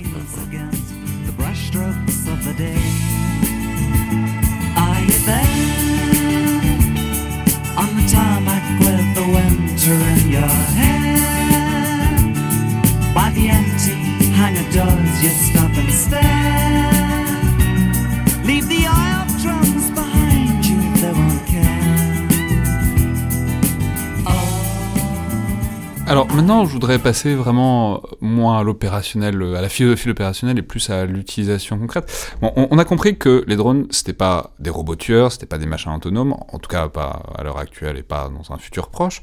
[26.07, 30.89] Alors maintenant, je voudrais passer vraiment moins à l'opérationnel, à la philosophie opérationnelle et plus
[30.89, 32.35] à l'utilisation concrète.
[32.41, 35.67] On, on a compris que les drones, c'était pas des robots tueurs, c'était pas des
[35.67, 39.21] machins autonomes, en tout cas pas à l'heure actuelle et pas dans un futur proche.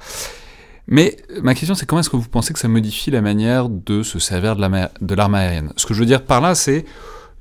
[0.88, 4.04] Mais ma question, c'est comment est-ce que vous pensez que ça modifie la manière de
[4.04, 5.74] se servir de l'arme aérienne?
[5.78, 6.86] Ce que je veux dire par là, c'est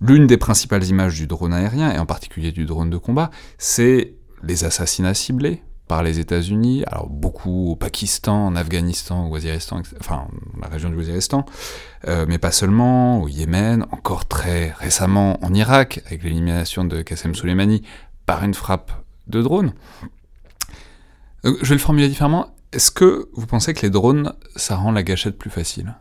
[0.01, 4.14] l'une des principales images du drone aérien, et en particulier du drone de combat, c'est
[4.42, 10.28] les assassinats ciblés par les États-Unis, alors beaucoup au Pakistan, en Afghanistan, au Waziristan, enfin
[10.61, 11.45] la région du Waziristan,
[12.09, 17.34] euh, mais pas seulement, au Yémen, encore très récemment en Irak, avec l'élimination de Qassem
[17.34, 17.82] Soleimani
[18.24, 18.92] par une frappe
[19.26, 19.74] de drone.
[21.45, 22.53] Euh, je vais le formuler différemment.
[22.74, 25.94] Est-ce que vous pensez que les drones, ça rend la gâchette plus facile?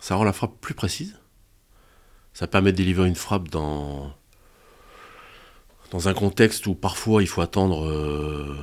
[0.00, 1.18] Ça rend la frappe plus précise?
[2.32, 4.14] Ça permet de délivrer une frappe dans,
[5.92, 8.56] un contexte où parfois il faut attendre euh,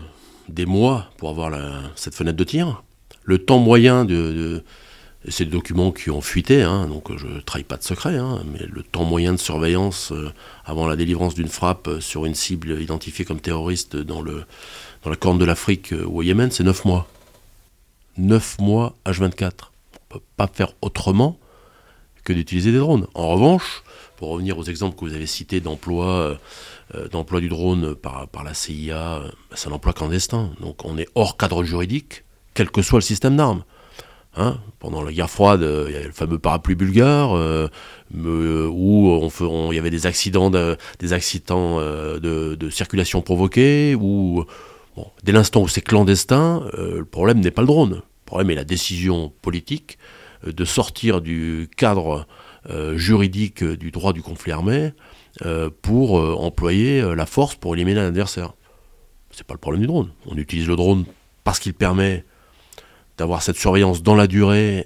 [0.49, 1.51] des mois pour avoir
[1.95, 2.81] cette fenêtre de tir?
[3.23, 4.63] Le temps moyen de,
[5.29, 8.41] c'est des documents qui ont fuité, hein, donc je ne trahis pas de secret, hein,
[8.51, 10.31] mais le temps moyen de surveillance euh,
[10.65, 14.45] avant la délivrance d'une frappe sur une cible identifiée comme terroriste dans, le,
[15.05, 17.07] dans la corne de l'Afrique euh, ou au Yémen, c'est 9 mois.
[18.17, 19.11] 9 mois H24.
[19.13, 21.37] On ne peut pas faire autrement
[22.23, 23.07] que d'utiliser des drones.
[23.13, 23.83] En revanche,
[24.17, 26.35] pour revenir aux exemples que vous avez cités d'emploi euh,
[26.95, 30.51] euh, du drone par, par la CIA, euh, c'est un emploi clandestin.
[30.59, 32.23] Donc on est hors cadre juridique,
[32.55, 33.63] quel que soit le système d'armes.
[34.37, 37.69] Hein, pendant la guerre froide, euh, il y avait le fameux parapluie bulgare, euh,
[38.13, 39.29] où
[39.71, 44.43] il y avait des accidents, de, des accidents euh, de, de circulation provoqués, où
[45.23, 47.95] dès l'instant où c'est clandestin, euh, le problème n'est pas le drone.
[47.95, 49.97] Le problème est la décision politique
[50.45, 52.27] euh, de sortir du cadre
[52.69, 54.93] euh, juridique du droit du conflit armé
[55.81, 58.53] pour employer la force pour éliminer un adversaire.
[59.31, 60.11] C'est pas le problème du drone.
[60.27, 61.03] On utilise le drone
[61.43, 62.23] parce qu'il permet
[63.17, 64.85] d'avoir cette surveillance dans la durée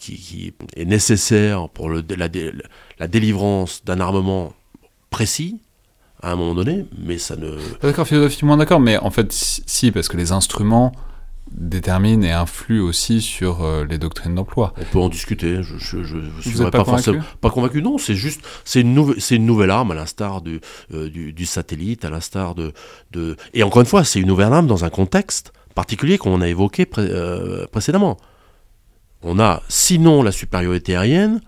[0.00, 4.54] qui, est nécessaire pour la délivrance d'un armement
[5.10, 5.60] précis
[6.24, 7.50] à un moment donné, mais ça ne...
[7.82, 10.92] D'accord, philosophiquement d'accord, mais en fait, si, parce que les instruments
[11.50, 14.72] déterminent et influent aussi sur euh, les doctrines d'emploi.
[14.80, 15.62] On peut en discuter.
[15.62, 17.38] Je, je suis êtes pas forcément convaincu?
[17.40, 17.82] pas convaincu.
[17.82, 20.60] Non, c'est juste, c'est une nouvelle, c'est une nouvelle arme à l'instar du,
[20.92, 22.72] euh, du, du satellite, à l'instar de,
[23.12, 26.48] de, et encore une fois, c'est une nouvelle arme dans un contexte particulier qu'on a
[26.48, 28.16] évoqué pré- euh, précédemment.
[29.22, 31.40] On a sinon la supériorité aérienne,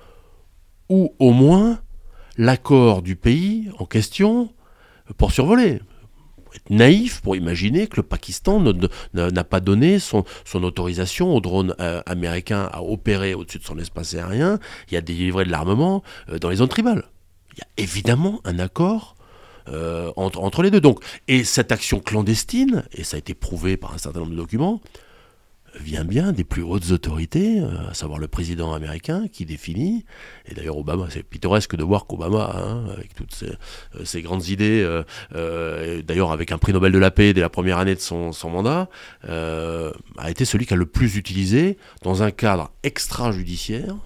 [0.89, 1.79] ou au moins
[2.37, 4.51] l'accord du pays en question
[5.17, 5.81] pour survoler.
[6.55, 8.63] Être naïf pour imaginer que le Pakistan
[9.13, 14.15] n'a pas donné son, autorisation au drone euh, américain à opérer au-dessus de son espace
[14.15, 14.59] aérien
[14.91, 17.05] et à délivrer de l'armement euh, dans les zones tribales.
[17.53, 19.17] Il y a évidemment un accord
[19.69, 20.81] euh, entre, entre les deux.
[20.81, 24.37] Donc, et cette action clandestine, et ça a été prouvé par un certain nombre de
[24.37, 24.81] documents,
[25.81, 30.05] vient bien des plus hautes autorités, euh, à savoir le président américain qui définit,
[30.47, 33.53] et d'ailleurs Obama, c'est pittoresque de voir qu'Obama, hein, avec toutes ses,
[34.17, 34.83] euh, grandes idées,
[35.35, 38.33] euh, d'ailleurs avec un prix Nobel de la paix dès la première année de son,
[38.45, 38.89] mandat,
[39.29, 43.97] a été celui qui a le plus utilisé dans un cadre extrajudiciaire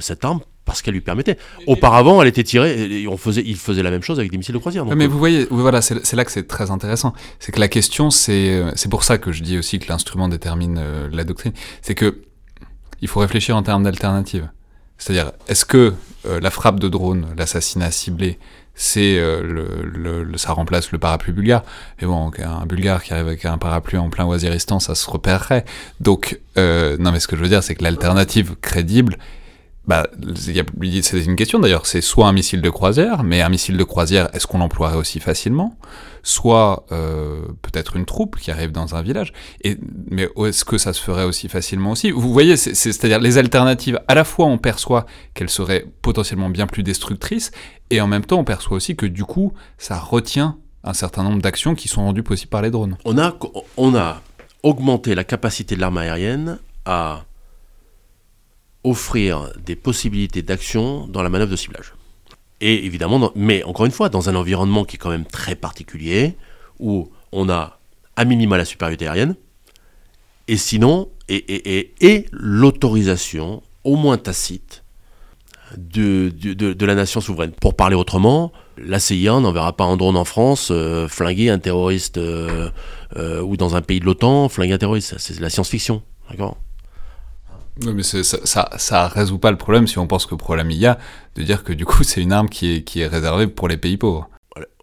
[0.00, 1.38] cette arme parce qu'elle lui permettait.
[1.66, 4.54] Auparavant, elle était tirée, et on faisait, il faisait la même chose avec des missiles
[4.54, 4.84] de croisière.
[4.84, 7.12] donc, mais euh, vous voyez, voilà, c'est là que c'est très intéressant.
[7.40, 10.78] C'est que la question, c'est euh, pour ça que je dis aussi que l'instrument détermine
[10.78, 11.52] euh, la doctrine.
[11.82, 12.22] C'est que
[13.00, 14.48] il faut réfléchir en termes d'alternatives.
[14.98, 15.94] C'est-à-dire, est-ce que
[16.26, 18.38] euh, la frappe de drone, l'assassinat ciblé,
[18.76, 21.64] c'est euh, le, le- le- ça remplace le parapluie bulgare?
[22.00, 25.64] Mais bon, un bulgare qui arrive avec un parapluie en plein Waziristan, ça se repérerait.
[25.98, 29.18] Donc, euh, non, mais ce que je veux dire, c'est que l'alternative crédible,
[29.86, 31.86] bah, c'est une question d'ailleurs.
[31.86, 35.18] C'est soit un missile de croisière, mais un missile de croisière, est-ce qu'on l'emploierait aussi
[35.20, 35.76] facilement?
[36.22, 39.32] Soit euh, peut-être une troupe qui arrive dans un village.
[39.64, 39.76] Et,
[40.10, 42.12] mais est-ce que ça se ferait aussi facilement aussi?
[42.12, 43.98] Vous voyez, c'est- c'est- c'est-à-dire les alternatives.
[44.06, 45.04] À la fois, on perçoit
[45.34, 47.50] qu'elles seraient potentiellement bien plus destructrices,
[47.90, 51.42] et en même temps, on perçoit aussi que du coup, ça retient un certain nombre
[51.42, 52.96] d'actions qui sont rendues possibles par les drones.
[53.04, 53.34] on a,
[53.76, 54.20] on a
[54.62, 57.24] augmenté la capacité de l'arme aérienne à
[58.84, 61.94] offrir des possibilités d'action dans la manœuvre de ciblage.
[62.60, 66.36] Et évidemment, mais encore une fois, dans un environnement qui est quand même très particulier,
[66.78, 67.80] où on a
[68.16, 69.36] à minima la supériorité aérienne,
[70.48, 74.82] et sinon, et, et, et, l'autorisation, au moins tacite,
[75.76, 77.52] de, de, la nation souveraine.
[77.52, 82.18] Pour parler autrement, la CIA n'enverra pas un drone en France euh, flinguer un terroriste
[82.18, 82.70] euh,
[83.16, 85.14] euh, ou dans un pays de l'OTAN flinguer un terroriste.
[85.18, 86.02] C'est la science-fiction.
[86.30, 86.58] D'accord?
[87.84, 90.70] Oui, mais ça, ça, ça résout pas le problème si on pense que le problème
[90.70, 90.98] il y a,
[91.36, 93.76] de dire que du coup, c'est une arme qui est, qui est réservée pour les
[93.78, 94.28] pays pauvres.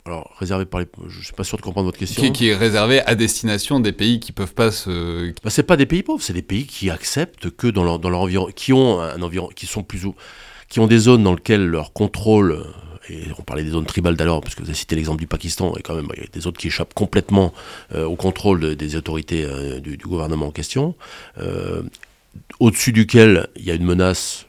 [0.05, 0.87] Alors, réservé par les.
[1.07, 2.23] Je suis pas sûr de comprendre votre question.
[2.23, 5.29] Qui, qui est réservée à destination des pays qui peuvent pas se.
[5.43, 8.09] Bah, c'est pas des pays pauvres, c'est des pays qui acceptent que dans leur, dans
[8.09, 10.15] leur environnement, qui ont un environnement, qui sont plus ou,
[10.67, 12.63] qui ont des zones dans lesquelles leur contrôle,
[13.07, 15.75] et on parlait des zones tribales d'alors, parce que vous avez cité l'exemple du Pakistan,
[15.77, 17.53] et quand même, il y a des zones qui échappent complètement
[17.93, 20.95] euh, au contrôle de- des autorités euh, du, du gouvernement en question,
[21.39, 21.83] euh,
[22.59, 24.45] au-dessus duquel il y a une menace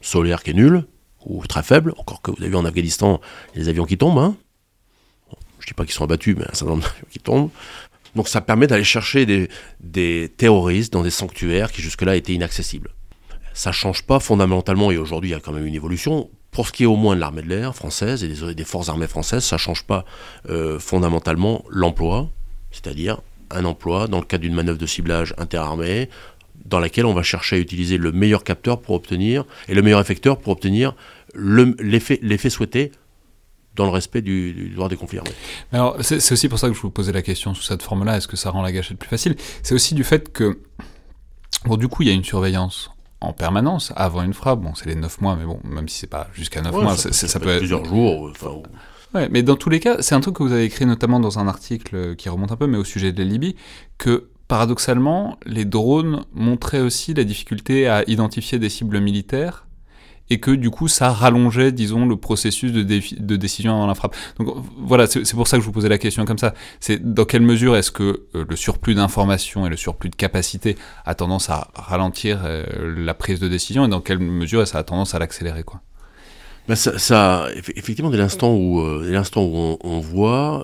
[0.00, 0.84] solaire qui est nulle,
[1.24, 3.20] ou très faible, encore que vous avez vu en Afghanistan
[3.54, 4.36] les avions qui tombent, hein.
[5.60, 7.50] Je dis pas qu'ils sont abattus, mais un certain nombre d'avions qui tombent.
[8.16, 9.48] Donc ça permet d'aller chercher
[9.80, 12.90] des, terroristes dans des sanctuaires qui jusque-là étaient inaccessibles.
[13.54, 16.72] Ça change pas fondamentalement, et aujourd'hui il y a quand même une évolution, pour ce
[16.72, 19.56] qui est au moins de l'armée de l'air française et des, forces armées françaises, ça
[19.56, 20.04] change pas
[20.48, 22.28] euh, fondamentalement l'emploi,
[22.70, 26.08] c'est-à-dire un emploi dans le cadre d'une manœuvre de ciblage interarmée,
[26.64, 30.00] dans laquelle on va chercher à utiliser le meilleur capteur pour obtenir, et le meilleur
[30.00, 30.94] effecteur pour obtenir
[31.34, 32.92] le- l'effet souhaité
[33.74, 35.30] dans le respect du, du droit des conflits armés.
[35.72, 38.28] Alors, c'est aussi pour ça que je vous posais la question sous cette forme-là, est-ce
[38.28, 39.34] que ça rend la gâchette plus facile?
[39.62, 40.58] C'est aussi du fait que,
[41.64, 42.90] bon, du coup, il y a une surveillance
[43.20, 44.60] en permanence avant une frappe.
[44.60, 46.96] Bon, c'est les 9 mois, mais bon, même si c'est pas jusqu'à 9 Ouais, mois,
[46.96, 47.60] ça, c'est- ça ça peut peut être être.
[47.60, 48.30] plusieurs jours.
[48.30, 48.62] Enfin, ou-
[49.14, 51.38] Ouais, mais dans tous les cas, c'est un truc que vous avez écrit notamment dans
[51.38, 53.56] un article qui remonte un peu, mais au sujet de la Libye,
[53.98, 59.66] que paradoxalement, les drones montraient aussi la difficulté à identifier des cibles militaires
[60.28, 62.82] et que du coup ça rallongeait, disons, le processus de,
[63.36, 64.14] décision avant la frappe.
[64.38, 66.52] Donc voilà, c'est pour ça que je vous posais la question comme ça.
[66.80, 70.76] C'est dans quelle mesure est-ce que euh, le surplus d'informations et le surplus de capacité
[71.06, 74.82] a tendance à ralentir euh, la prise de décision et dans quelle mesure ça a
[74.82, 75.80] tendance à l'accélérer, quoi?
[76.68, 80.62] Ben, ça, ça- eff- effectivement, dès l'instant où, euh, où on, voit,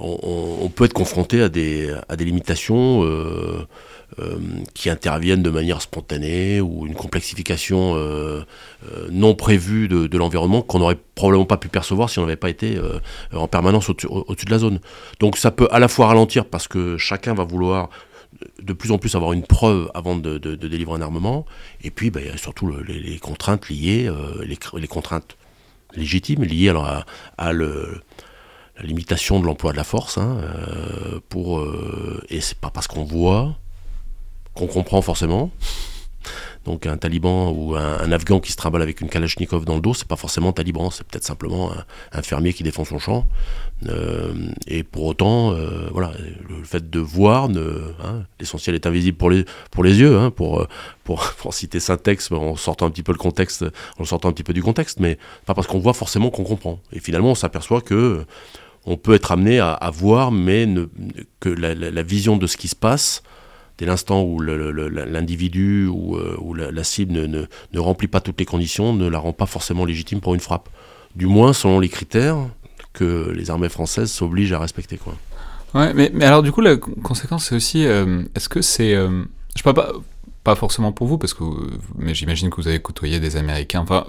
[0.00, 3.66] on, peut être confronté à des, à des limitations euh,
[4.20, 4.36] euh,
[4.74, 8.42] qui interviennent de manière spontanée ou une complexification euh,
[9.10, 12.78] non prévue de, l'environnement qu'on n'aurait probablement pas pu percevoir si on n'avait pas été
[13.32, 14.80] en permanence au-dessus au- au-dessus de la zone.
[15.20, 17.90] Donc ça peut à la fois ralentir parce que chacun va vouloir
[18.62, 21.44] de plus en plus avoir une preuve avant de, délivrer un armement,
[21.82, 24.10] et puis a surtout le- les, les contraintes liées,
[24.44, 25.36] les, contraintes
[25.94, 27.06] légitimes liées alors à,
[27.38, 28.00] à le-
[28.82, 33.04] limitation de l'emploi de la force, hein, euh, pour, euh, et c'est pas parce qu'on
[33.04, 33.56] voit
[34.54, 35.50] qu'on comprend forcément.
[36.64, 39.80] Donc un taliban ou un, un afghan qui se trimballe avec une kalachnikov dans le
[39.80, 43.24] dos, c'est pas forcément taliban, c'est peut-être simplement un, un fermier qui défend son champ.
[43.88, 44.34] Euh,
[44.66, 45.54] et pour autant,
[45.92, 46.12] voilà,
[46.48, 50.66] le fait de voir, hein, l'essentiel est invisible pour les, pour les yeux, hein, pour,
[51.04, 53.64] pour, pour citer Syntex en sortant un petit peu le contexte,
[53.98, 55.16] en sortant un petit peu du contexte, mais
[55.46, 56.80] pas parce qu'on voit forcément qu'on comprend.
[56.92, 58.26] Et finalement, on s'aperçoit que
[58.86, 60.86] on peut être amené à, voir, mais ne-
[61.40, 63.22] que la, vision de ce qui se passe,
[63.78, 68.46] dès l'instant où l'individu ou, euh, la, cible ne, ne- ne remplit pas toutes les
[68.46, 70.68] conditions, ne la rend pas forcément légitime pour une frappe.
[71.14, 72.36] Du moins selon les critères
[72.92, 74.96] que les armées françaises s'obligent à respecter.
[74.96, 75.14] Quoi.
[75.74, 79.22] Ouais, mais, alors du coup, la con- conséquence, c'est aussi, euh, est-ce que c'est, euh,
[79.54, 79.92] je sais pas,
[80.44, 81.44] pas, forcément pour vous, parce que,
[81.96, 84.06] mais j'imagine que vous avez côtoyé des Américains, enfin,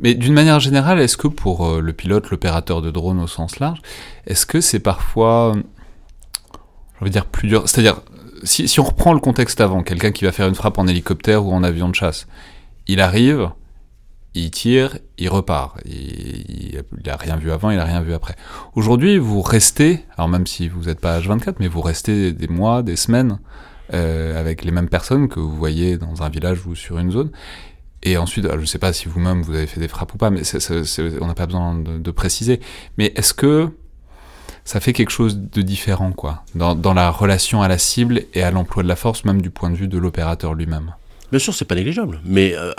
[0.00, 3.58] mais d'une manière générale, est-ce que pour euh, le pilote, l'opérateur de drone au sens
[3.58, 3.80] large,
[4.26, 5.62] est-ce que c'est parfois, euh,
[6.98, 8.00] je veux dire, plus dur, c'est-à-dire,
[8.42, 11.52] si, on reprend le contexte avant, quelqu'un qui va faire une frappe en hélicoptère ou
[11.52, 12.26] en avion de chasse,
[12.86, 13.50] il arrive,
[14.34, 15.78] il tire, il repart.
[15.84, 18.36] Il, il, il a rien vu avant, il a rien vu après.
[18.74, 22.82] Aujourd'hui, vous restez, alors même si vous n'êtes pas H24, mais vous restez des mois,
[22.82, 23.38] des semaines
[23.92, 27.30] euh, avec les mêmes personnes que vous voyez dans un village ou sur une zone.
[28.02, 30.30] Et ensuite, je ne sais pas si vous-même vous avez fait des frappes ou pas,
[30.30, 30.42] mais
[31.20, 32.60] on n'a pas besoin de, préciser.
[32.96, 33.68] Mais est-ce que
[34.64, 38.50] ça fait quelque chose de différent, quoi, dans, la relation à la cible et à
[38.50, 40.94] l'emploi de la force, même du point de vue de l'opérateur lui-même?
[41.30, 42.72] Bien sûr, c'est pas négligeable, mais euh,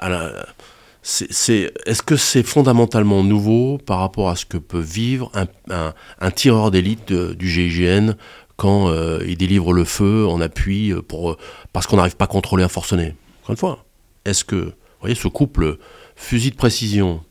[1.04, 5.32] est-ce que c'est fondamentalement nouveau par rapport à ce que peut vivre
[5.70, 8.14] un, tireur d'élite du GIGN
[8.58, 11.38] quand euh, il délivre le feu en appui euh, pour,
[11.74, 13.16] parce qu'on n'arrive pas à contrôler un forcené?
[13.42, 13.86] Encore une fois,
[14.26, 15.78] est-ce que, voyez, ce couple
[16.16, 17.22] fusil de précision,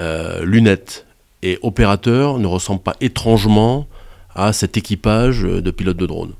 [0.00, 1.06] euh, lunettes
[1.42, 3.86] et opérateur ne ressemble pas étrangement
[4.34, 6.32] à cet équipage de pilotes de drone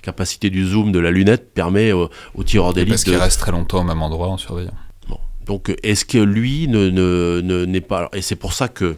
[0.00, 3.40] capacité du zoom de la lunette permet au, au tireur d'élite Parce qu'il de, reste
[3.40, 4.70] très longtemps au même endroit en surveillant.
[5.44, 8.08] donc, euh, est-ce que lui ne, ne, ne- n'est pas.
[8.14, 8.84] Et c'est pour ça que.
[8.84, 8.96] Vous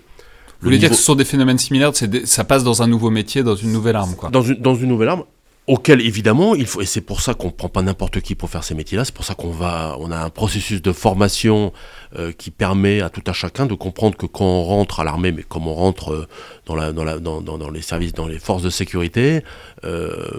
[0.67, 2.87] voulez le dire que ce sont des phénomènes similaires, c'est des- ça passe dans un
[2.87, 4.29] nouveau métier, dans une nouvelle arme, quoi.
[4.31, 5.25] dans, une, dans une nouvelle arme,
[5.71, 6.81] auquel évidemment, il faut.
[6.81, 9.05] Et c'est pour ça qu'on ne prend pas n'importe qui pour faire ces métiers-là.
[9.05, 9.97] C'est pour ça qu'on va.
[10.01, 11.73] On a un processus de formation
[12.19, 15.31] euh, qui permet à tout un chacun de comprendre que quand on rentre à l'armée,
[15.31, 16.27] mais comme on rentre euh,
[16.67, 19.45] dans, les services, dans les forces de sécurité,
[19.85, 20.31] euh,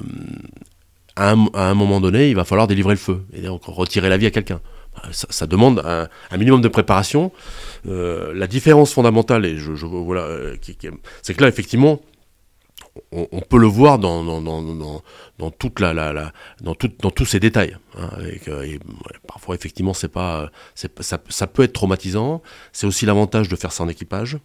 [1.15, 4.17] à, un, à moment donné, il va falloir délivrer le feu et donc retirer la
[4.17, 4.59] vie à quelqu'un.
[5.11, 7.31] Ça, demande un, minimum de préparation.
[7.85, 9.47] La différence fondamentale,
[11.21, 12.01] c'est que là, effectivement,
[13.11, 15.01] on, peut le voir dans, dans, dans,
[15.39, 16.03] dans, toute la,
[16.61, 17.77] dans, dans tous ces détails.
[17.97, 18.09] hein,
[18.65, 18.79] et,
[19.27, 22.41] parfois, effectivement, c'est, pas- ça, ça peut être traumatisant.
[22.73, 24.37] C'est aussi l'avantage de faire ça en équipage.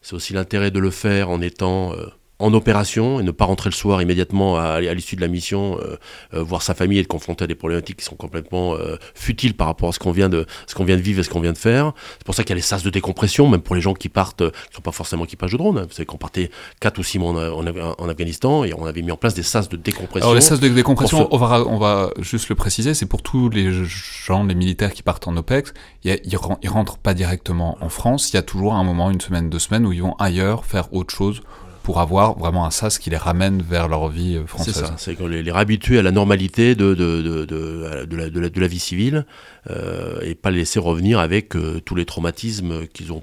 [0.00, 2.06] C'est aussi l'intérêt de le faire en étant euh,
[2.42, 5.78] en opération et ne pas rentrer le soir immédiatement à, à l'issue de la mission,
[5.80, 5.96] euh,
[6.34, 9.54] euh, voir sa famille et être confronté à des problématiques qui sont complètement euh, futiles
[9.54, 11.40] par rapport à ce qu'on vient de ce qu'on vient de vivre et ce qu'on
[11.40, 11.92] vient de faire.
[12.18, 14.08] C'est pour ça qu'il y a les sas de décompression, même pour les gens qui
[14.08, 15.78] partent, qui ne sont pas forcément équipage de drone.
[15.78, 15.86] hein.
[15.88, 19.02] Vous savez qu'on partait 4 ou 6 mois en, en- en Afghanistan et on avait
[19.02, 20.26] mis en place des sas de décompression.
[20.26, 23.48] Alors les sas de décompression, on, va, on va juste le préciser, c'est pour tous
[23.50, 25.72] les gens, les militaires qui partent en OPEX,
[26.04, 29.48] ils, ils rentrent pas directement en France, il y a toujours un moment, une semaine,
[29.48, 31.42] deux semaines, où ils vont ailleurs faire autre chose
[31.82, 34.74] pour avoir vraiment un sas qui les ramène vers leur vie euh, C'est française.
[34.74, 38.60] ça, c'est qu'on les, les réhabitue à la normalité de, de, de, de, la, de,
[38.60, 39.26] la, vie civile
[39.70, 43.22] euh, et pas les laisser revenir avec euh, tous les traumatismes qu'ils ont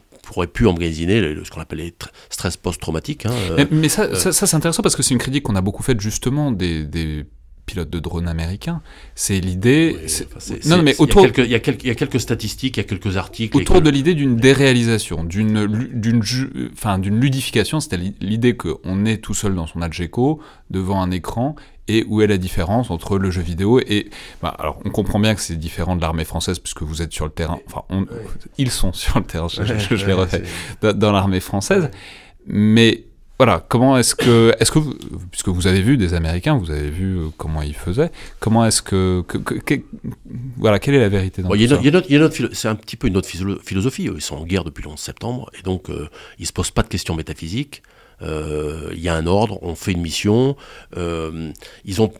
[0.53, 3.26] pu emmagasiner ce qu'on appelle les tr- stress post-traumatiques.
[3.26, 5.62] hein, Mais, mais ça, ça, ça, c'est intéressant parce que c'est une critique qu'on a
[5.62, 7.26] beaucoup faite justement des, des
[7.70, 8.82] pilotes de drones américains.
[9.16, 9.96] C'est l'idée.
[10.04, 12.80] oui, enfin, non, mais autour, il y, a quelques- il y a quelques statistiques, il
[12.80, 13.56] y a quelques articles.
[13.56, 15.68] autour de l'idée d'une déréalisation, d'une
[16.74, 20.40] enfin ludification, c'était l'idée qu'on est tout seul dans son Algeco
[20.72, 21.56] devant un écran
[21.88, 24.10] et où est la différence entre le jeu vidéo et
[24.44, 27.26] bah, alors on comprend bien que c'est différent de l'armée française puisque vous êtes sur
[27.26, 27.60] le terrain.
[27.68, 28.06] Enfin, on-
[28.60, 29.48] ils sont sur le terrain.
[29.48, 30.44] Je, je- je- je les refais
[30.82, 31.90] dans l'armée française,
[32.46, 33.06] mais
[33.40, 34.96] voilà, comment est-ce que, est-ce que, vous-
[35.32, 38.12] puisque vous avez vu des Américains, vous avez vu euh, comment ils faisaient,
[38.42, 39.82] comment est-ce que, que- que- que-
[40.58, 41.56] voilà, quelle est la vérité dans Bon,
[42.54, 43.30] c'est un petit peu une autre
[43.64, 44.04] philosophie.
[44.14, 46.84] Ils sont en guerre depuis le 11 septembre et donc euh, ils se posent pas
[46.84, 47.82] de questions métaphysiques.
[48.22, 50.58] Euh, Il y a un ordre, on fait une mission.
[50.98, 51.52] Euh,
[51.86, 52.12] ils ont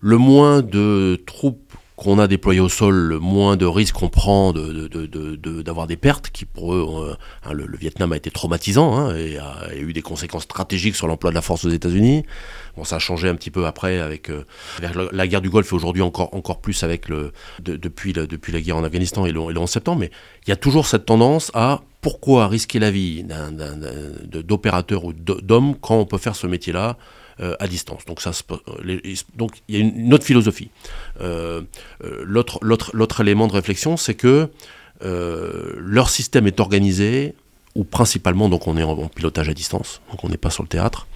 [0.00, 1.63] le moins de troupes
[2.04, 6.44] qu'on a déployées au sol, le moins de risques qu'on prend d'avoir des pertes, qui
[6.44, 10.42] pour eux, euh, hein, le, Vietnam a été traumatisant hein, et a, eu des conséquences
[10.42, 12.24] stratégiques sur l'emploi de la force aux États-Unis.
[12.76, 14.44] Bon, ça a changé un petit peu après avec, euh,
[15.12, 17.32] la, guerre du Golfe et aujourd'hui encore, encore plus avec le,
[17.62, 18.26] de- depuis, la,
[18.60, 20.00] guerre en Afghanistan et le, et le 11 septembre.
[20.00, 20.10] Mais
[20.46, 23.90] il y a toujours cette tendance à pourquoi risquer la vie d'un, d'un- d'un-
[24.24, 26.98] de- d'opérateur ou d'ho- d'homme quand on peut faire ce métier-là
[27.40, 28.04] euh, à distance.
[28.04, 29.00] Donc ça, euh,
[29.34, 30.70] donc il y a une, autre philosophie.
[31.20, 31.62] Euh,
[32.00, 34.48] l'autre, élément de réflexion, c'est que
[35.00, 37.34] leur système est organisé
[37.74, 40.62] ou principalement donc on est en, en pilotage à distance, donc on n'est pas sur
[40.62, 41.08] le théâtre.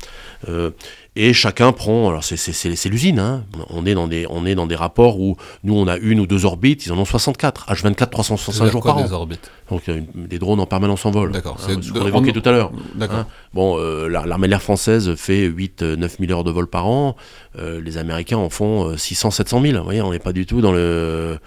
[0.49, 0.70] Euh,
[1.16, 3.45] et chacun prend, alors c'est, l'usine, hein.
[3.70, 6.26] on, est dans des, on est dans des rapports où nous on a une ou
[6.28, 9.05] deux orbites, ils en ont 64, H24, 365 C'est-à-dire jours quoi, par an.
[9.05, 11.32] des orbites Donc une- des drones en permanence en vol.
[11.32, 12.70] D'accord, Hein, c'est ce qu'on évoquait en- tout à l'heure.
[12.95, 13.16] D'accord.
[13.18, 16.86] Hein Bon, euh, la- l'armée de l'air française fait 8-9 000 heures de vol par
[16.86, 17.16] an.
[17.59, 19.76] Euh, les Américains en font 600-700 000.
[19.78, 21.39] Vous voyez, on n'est pas du tout dans le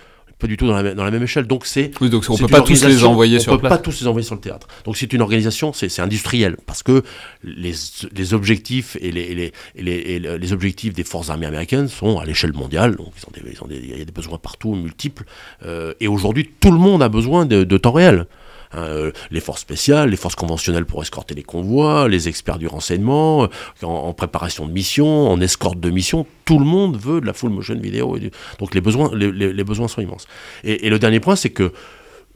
[0.41, 1.45] pas du tout dans la, dans la même échelle.
[1.47, 3.69] Donc c'est Oui, donc on peut pas tous les envoyer on sur peut place.
[3.71, 4.67] pas tous les envoyer sur le théâtre.
[4.85, 7.03] Donc c'est une organisation, c'est industriel parce que
[7.43, 7.73] les,
[8.15, 11.87] les objectifs et les, et les, et les, et les objectifs des forces armées américaines
[11.87, 12.95] sont à l'échelle mondiale.
[12.95, 15.23] Donc ils ont des, ils ont des- il y a des besoins partout, multiples.
[15.65, 18.25] Euh, et aujourd'hui, tout le monde a besoin de, de temps réel.
[18.73, 22.67] Hein, euh, les forces spéciales, les forces conventionnelles pour escorter les convois, les experts du
[22.67, 23.47] renseignement, euh,
[23.85, 27.49] en, préparation de mission, en escorte de mission, tout le monde veut de la full
[27.51, 28.17] motion vidéo.
[28.59, 30.27] Donc les besoins, les, besoins sont immenses.
[30.63, 31.71] Et, le dernier point, c'est que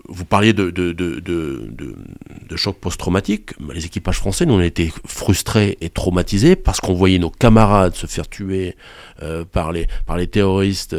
[0.07, 3.51] vous parliez de, de, de, de, choc post-traumatique.
[3.73, 8.05] Les équipages français, nous, on été frustrés et traumatisés parce qu'on voyait nos camarades se
[8.07, 8.75] faire tuer
[9.23, 10.95] euh, par, les, par les terroristes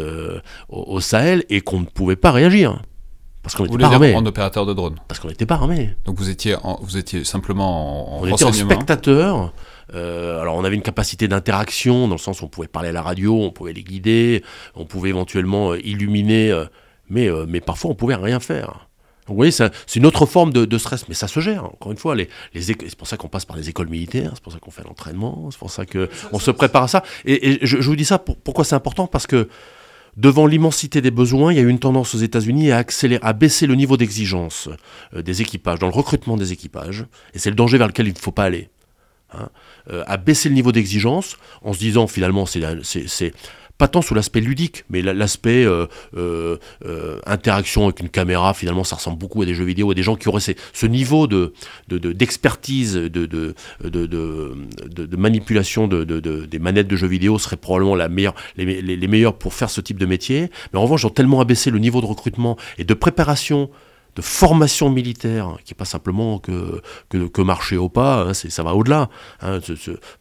[0.68, 2.80] au Sahel et qu'on ne pouvait pas réagir.
[3.46, 4.14] Parce qu'on Vous n'était voulez pas dire armés.
[4.16, 4.96] en opérateur de drone.
[5.06, 5.94] Parce qu'on n'était pas armés.
[6.04, 9.52] Donc vous étiez, en- vous étiez simplement en, en On était en spectateur.
[9.94, 12.92] Euh, alors on avait une capacité d'interaction dans le sens où on pouvait parler à
[12.92, 14.42] la radio, on pouvait les guider,
[14.74, 16.64] on pouvait éventuellement euh, illuminer, euh,
[17.08, 18.88] mais, mais parfois on pouvait rien faire.
[19.28, 21.64] Donc, vous voyez, c'est une autre forme de, de stress, mais ça se gère.
[21.64, 24.30] Encore une fois, les, les éco- c'est pour ça qu'on passe par les écoles militaires,
[24.34, 27.02] c'est pour ça qu'on fait l'entraînement, c'est pour ça que on se prépare à ça.
[27.24, 29.06] Et, et je, je vous dis ça pour- pourquoi c'est important?
[29.08, 29.48] Parce que
[30.16, 32.84] devant l'immensité des besoins, il y a eu une tendance aux États-Unis à
[33.22, 34.68] à baisser le niveau d'exigence
[35.14, 37.04] euh, des équipages, dans le recrutement des équipages,
[37.34, 38.68] et c'est le danger vers lequel il ne faut pas aller.
[39.32, 39.48] hein,
[39.90, 43.32] euh, à baisser le niveau d'exigence en se disant finalement c'est
[43.78, 46.56] pas tant sous l'aspect ludique, mais la- l'aspect euh, euh,
[46.86, 50.02] euh, interaction avec une caméra, finalement, ça ressemble beaucoup à des jeux vidéo, à des
[50.02, 51.52] gens qui auraient ce niveau de
[51.88, 53.54] de- de- d'expertise, de,
[55.16, 58.80] manipulation de, de- de- des manettes de jeux vidéo seraient probablement la meilleure, les, me-
[58.80, 60.50] les, les meilleurs pour faire ce type de métier.
[60.72, 63.70] Mais en revanche, ils ont tellement abaissé le niveau de recrutement et de préparation
[64.16, 66.80] de formation militaire, qui n'est pas simplement que,
[67.42, 69.10] marcher au pas, hein, ça va au-delà.
[69.42, 69.60] hein,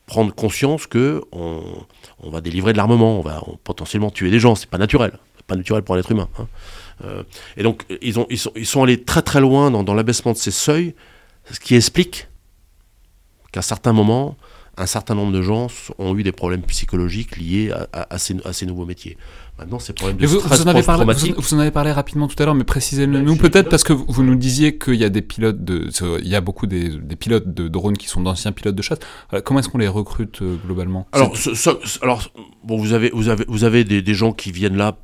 [0.06, 1.86] prendre conscience que on,
[2.30, 5.18] va délivrer de l'armement, on va potentiellement tuer des gens, c'est pas naturel,
[5.48, 6.28] pas naturel pour un être humain.
[6.38, 6.48] hein.
[7.04, 7.24] Euh,
[7.58, 10.94] et donc ils, ont, ils, sont, allés très très loin dans, l'abaissement de ces seuils,
[11.50, 12.28] ce qui explique
[13.52, 14.38] qu'à certains moments,
[14.78, 15.68] un certain nombre de gens
[16.00, 19.18] ont eu des problèmes psychologiques liés à ces nouveaux métiers.
[19.58, 21.92] Maintenant, ces problèmes de vous, stress vous en avez parlé, vous, vous en avez parlé
[21.94, 24.78] rapidement tout à l'heure, mais précisez-le nous je suis peut-être parce que vous, nous disiez
[24.78, 25.90] qu'il y a des pilotes de,
[26.20, 29.00] il y a beaucoup des, des pilotes de drones qui sont d'anciens pilotes de chasse.
[29.30, 31.08] Voilà, comment est-ce qu'on les recrute euh, globalement?
[31.14, 32.30] Alors, ce- ce- ce- alors
[32.66, 34.98] bon, vous avez, vous avez, vous avez des, des gens qui viennent là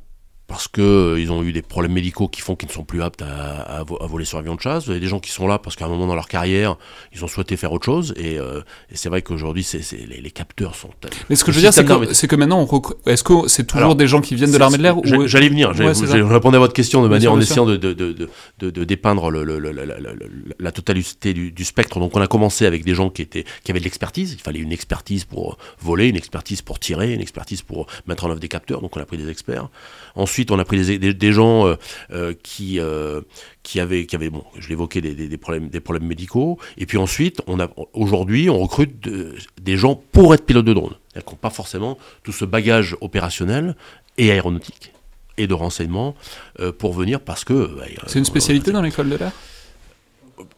[0.52, 3.22] parce que euh, ont eu des problèmes médicaux qui font qu'ils ne sont plus aptes
[3.22, 4.84] à, à vo- à voler sur avion de chasse.
[4.84, 6.76] Vous avez des gens qui sont là parce qu'à un moment dans leur carrière,
[7.14, 8.12] ils ont souhaité faire autre chose.
[8.18, 10.90] Et, euh, et c'est vrai qu'aujourd'hui, c'est, c'est- les, les capteurs sont.
[11.30, 12.82] Mais ce que je veux dire, c'est que, c'est que maintenant, on.
[13.10, 15.48] Est-ce que c'est toujours Alors, des gens qui viennent de l'armée de l'air ou J'allais
[15.48, 16.12] venir, j'allais Ouais, vous- c'est ça.
[16.18, 18.28] j'allais répondre à votre question de manière en essayant de, de, de,
[18.58, 20.14] de, de dépeindre le, le- le- la, la- la-
[20.58, 21.98] la totalité du, du spectre.
[21.98, 24.34] Donc on a commencé avec des gens qui, étaient, qui avaient de l'expertise.
[24.34, 28.30] Il fallait une expertise pour voler, une expertise pour tirer, une expertise pour mettre en
[28.30, 28.82] œuvre des capteurs.
[28.82, 29.68] Donc on a pris des experts.
[30.14, 31.76] Ensuite, ensuite, on a pris des, des, des gens euh,
[32.10, 33.20] euh, qui euh,
[33.62, 36.58] qui avaient qui avaient bon, je l'évoquais des, des, des problèmes des problèmes médicaux.
[36.76, 40.72] Et puis ensuite, on a aujourd'hui, on recrute de- des gens pour être pilote de
[40.74, 43.76] drone, qui n'ont pas forcément tout ce bagage opérationnel
[44.18, 44.92] et aéronautique
[45.38, 46.14] et de renseignement
[46.60, 49.32] euh, pour venir parce que bah, C'est une spécialité dans l'école de l'air?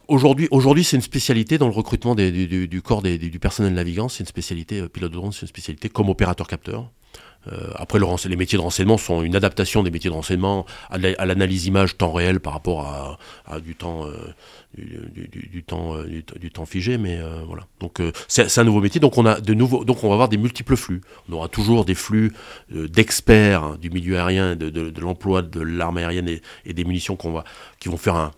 [0.08, 2.30] Aujourd'hui, aujourd'hui, c'est une spécialité dans le recrutement des-
[2.66, 4.08] du, corps des- du, du personnel navigant.
[4.08, 6.90] C'est une spécialité euh, pilote de drone, c'est une spécialité comme opérateur capteur.
[7.52, 10.98] Euh, après, le les métiers de renseignement sont une adaptation des métiers de renseignement à
[10.98, 14.12] la- à l'analyse image temps réel par rapport à, à du temps, euh,
[14.76, 16.04] du, du- du- temps, euh,
[16.38, 16.96] du, temps figé.
[16.98, 17.66] Mais euh, voilà.
[17.80, 19.00] Donc, euh, c'est un nouveau métier.
[19.00, 19.84] Donc, on a de nouveaux.
[19.84, 21.00] Donc, on va avoir des multiples flux.
[21.28, 22.32] On aura toujours des flux
[22.70, 26.84] d'experts hein, du milieu aérien, de, de- de l'emploi de l'arme aérienne et, et des
[26.84, 27.44] munitions qu'on va,
[27.80, 28.30] qui vont faire un,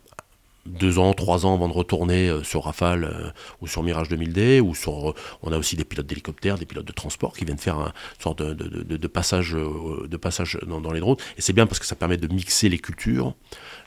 [0.67, 4.61] deux ans, trois ans avant de retourner euh, sur Rafale euh, ou sur Mirage 2000D,
[4.61, 7.59] ou sur, euh, on a aussi des pilotes d'hélicoptères, des pilotes de transport qui viennent
[7.59, 11.17] faire un sorte de, passage, de passage dans, les drones.
[11.39, 13.35] Et c'est bien parce que ça permet de mixer les cultures,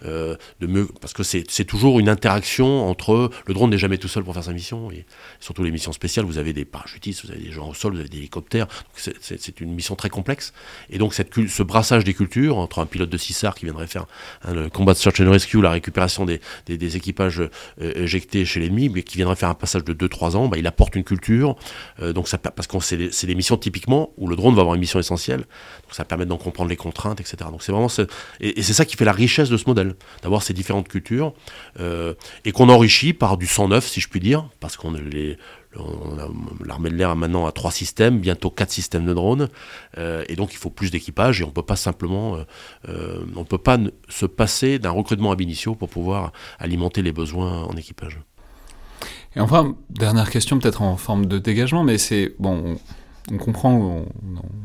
[0.03, 4.23] de mieux, parce que c'est toujours une interaction entre le drone n'est jamais tout seul
[4.23, 5.05] pour faire sa mission, et
[5.39, 7.99] surtout les missions spéciales, vous avez des parachutistes, vous avez des gens au sol, vous
[7.99, 8.67] avez des hélicoptères.
[8.95, 10.53] C'est- une mission très complexe.
[10.89, 14.05] Et donc cette, ce brassage des cultures entre un pilote de CISAR qui viendrait faire
[14.43, 17.49] hein, le combat de search and rescue, la récupération des, des, des équipages euh,
[17.95, 20.95] éjectés chez l'ennemi, mais qui viendrait faire un passage de 2-3 ans, bah, il apporte
[20.95, 21.55] une culture.
[22.01, 24.81] euh, donc ça, parce que c'est des, missions typiquement où le drone va avoir une
[24.81, 25.39] mission essentielle.
[25.39, 27.37] Donc ça permet d'en comprendre les contraintes, etc.
[27.51, 27.89] Donc c'est vraiment
[28.39, 31.33] et, et c'est ça qui fait la richesse de ce modèle, d'avoir ces différentes cultures
[31.79, 32.13] euh,
[32.45, 35.37] et qu'on enrichit par du sang neuf, si je puis dire, parce qu'on les
[36.65, 39.49] L'armée de l'air a maintenant trois systèmes, bientôt quatre systèmes de drones,
[39.97, 42.43] euh, et donc il faut plus d'équipage et on peut pas simplement, euh,
[42.89, 47.63] euh, on peut pas se passer d'un recrutement ab initio pour pouvoir alimenter les besoins
[47.63, 48.19] en équipage.
[49.35, 52.35] Et enfin, dernière question, peut-être en forme de dégagement, mais c'est.
[52.39, 52.77] Bon,
[53.31, 54.05] on, comprend, on,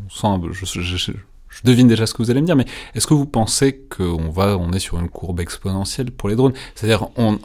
[0.08, 0.40] sent.
[0.52, 1.12] je-
[1.54, 4.30] je devine déjà ce que vous allez me dire, mais est-ce que vous pensez qu'on
[4.30, 6.54] va, on est sur une courbe exponentielle pour les drones?
[6.74, 7.38] C'est-à-dire, on,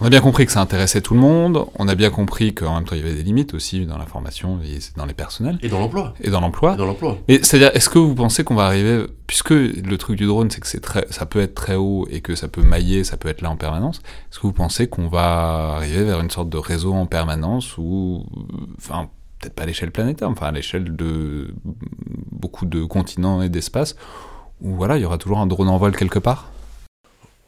[0.00, 2.74] on a bien compris que ça intéressait tout le monde, on a bien compris qu'en
[2.74, 5.58] même temps, il y avait des limites aussi dans la formation et dans les personnels
[5.62, 6.14] Et dans l'emploi.
[6.20, 6.74] et dans l'emploi.
[6.74, 7.18] Et dans l'emploi.
[7.28, 10.60] Mais c'est-à-dire, est-ce que vous pensez qu'on va arriver, puisque le truc du drone, c'est
[10.60, 13.28] que c'est très, ça peut être très haut et que ça peut mailler, ça peut
[13.28, 13.98] être là en permanence,
[14.30, 18.26] est-ce que vous pensez qu'on va arriver vers une sorte de réseau en permanence ou,
[18.78, 21.54] enfin, peut-être pas à l'échelle planétaire, enfin à l'échelle de
[22.32, 23.94] beaucoup de continents et d'espaces,
[24.60, 26.50] où voilà, il y aura toujours un drone en vol quelque part?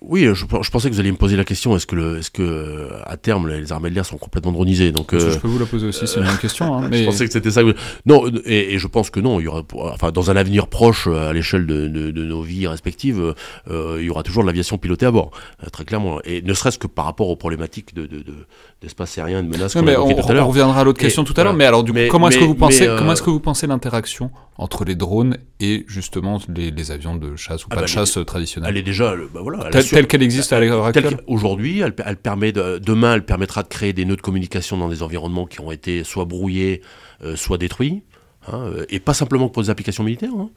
[0.08, 2.30] Oui, je, je pensais que vous alliez me poser la question est-ce que, le, est-ce
[2.30, 5.48] que euh, à terme les armées de l'air sont complètement dronisées Donc euh, Je peux
[5.48, 6.76] vous la poser aussi, c'est une bonne question.
[6.78, 6.98] Hein, mais...
[7.00, 7.62] Je pensais que c'était ça.
[8.06, 9.40] Non, et, et je pense que non.
[9.40, 12.40] Il y aura, enfin, dans un avenir proche, euh, à l'échelle de, de- de nos
[12.42, 13.34] vies respectives,
[13.68, 15.32] euh, il y aura toujours de l'aviation pilotée à bord,
[15.64, 16.20] euh, très clairement.
[16.24, 18.46] Et ne serait-ce que par rapport aux problématiques de, de- de-
[18.82, 20.46] d'espace aérien, de a mais on, évoquées tout à on l'heure.
[20.46, 21.52] reviendra à l'autre Et question tout à l'heure.
[21.52, 21.58] voilà.
[21.58, 23.40] Mais alors, du coup, Mais- comment est-ce que vous pensez, euh, comment est-ce que vous
[23.40, 27.80] pensez l'interaction entre les drones et justement les, les avions de chasse ou Ah pas
[27.80, 30.52] bah, de chasse euh, traditionnels Elle est déjà, euh, bah voilà, elle telle, qu'elle existe
[30.52, 34.16] à l'heure actuelle qu'aujourd'hui, elle, elle permet de, demain, elle permettra de créer des nœuds
[34.16, 36.82] de communication dans des environnements qui ont été soit brouillés,
[37.24, 38.02] euh, soit détruits,
[38.52, 40.30] hein, et pas simplement pour des applications militaires.
[40.38, 40.50] hein.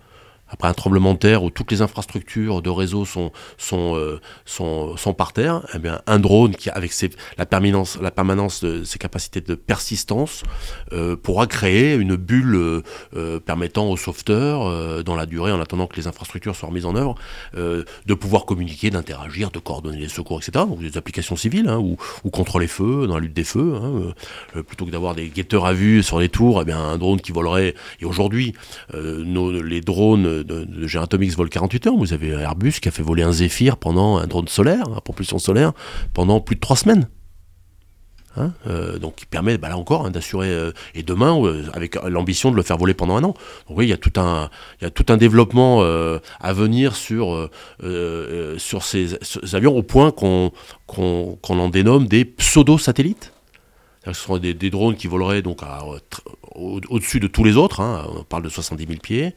[0.49, 3.31] Après un tremblement de terre où toutes les infrastructures de réseau sont,
[3.73, 8.11] euh, sont, sont par terre, eh bien, un drone qui, avec ses, la, permanence, la
[8.11, 10.43] permanence de ses capacités de persistance,
[10.91, 12.81] euh, pourra créer une bulle
[13.15, 16.95] euh, permettant aux sauveteurs, dans la durée, en attendant que les infrastructures soient remises en
[16.95, 17.15] œuvre,
[17.55, 20.65] de pouvoir communiquer, d'interagir, de coordonner les secours, etc.
[20.67, 23.75] Donc des applications civiles, hein, ou, ou contre les feux, dans la lutte des feux.
[23.75, 27.21] hein, plutôt que d'avoir des guetteurs à vue sur les tours, eh bien, un drone
[27.21, 27.75] qui volerait.
[28.01, 28.53] Et aujourd'hui,
[28.93, 31.95] nos, les drones de, de volent 48 heures.
[31.95, 35.39] Vous avez Airbus qui a fait voler un Zephyr pendant un drone solaire, à propulsion
[35.39, 35.73] solaire,
[36.13, 37.07] pendant plus de 3 semaines.
[38.37, 41.95] Hein, euh, donc qui permet bah, là encore hein, d'assurer euh, et demain euh, avec
[41.95, 43.33] l'ambition de le faire voler pendant un an.
[43.67, 44.13] Donc oui, il y a tout
[45.09, 47.49] un développement à venir sur
[48.57, 49.17] sur ces,
[49.53, 50.51] avions au point qu'on
[50.87, 53.33] qu'on en dénomme des pseudo satellites.
[54.05, 55.59] Ce sont des, drones qui voleraient donc
[56.55, 57.81] au-dessus de tous les autres.
[57.81, 59.35] hein, on parle de 70 000 pieds.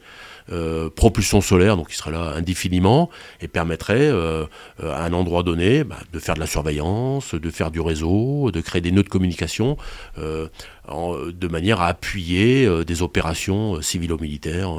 [0.50, 4.44] Euh, propulsion solaire, donc qui serait là indéfiniment, et permettrait euh,
[4.82, 8.50] euh, à un endroit donné bah, de faire de la surveillance, de faire du réseau,
[8.50, 9.76] de créer des nœuds de communication,
[10.16, 14.72] de manière à appuyer des opérations civilo-militaires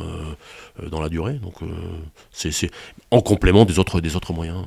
[0.91, 1.33] dans la durée.
[1.33, 1.55] Donc
[2.31, 2.69] c'est
[3.11, 4.65] en complément des autres, des autres moyens.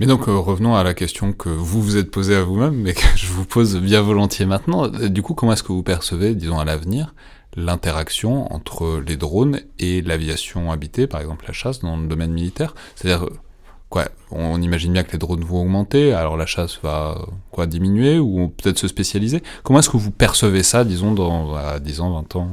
[0.00, 3.04] Mais donc, revenons à la question que vous vous êtes posée à vous-même, mais que
[3.16, 4.88] je vous pose bien volontiers maintenant.
[4.88, 7.14] Du coup, comment est-ce que vous percevez, disons à l'avenir,
[7.56, 12.74] l'interaction entre les drones et l'aviation habitée, par exemple la chasse dans le domaine militaire
[12.96, 13.28] C'est-à-dire,
[13.88, 18.18] quoi, on imagine bien que les drones vont augmenter, alors la chasse va quoi diminuer
[18.18, 19.42] ou peut-être se spécialiser.
[19.62, 22.50] Comment est-ce que vous percevez ça, disons, dans à 10 ans, 20 ans,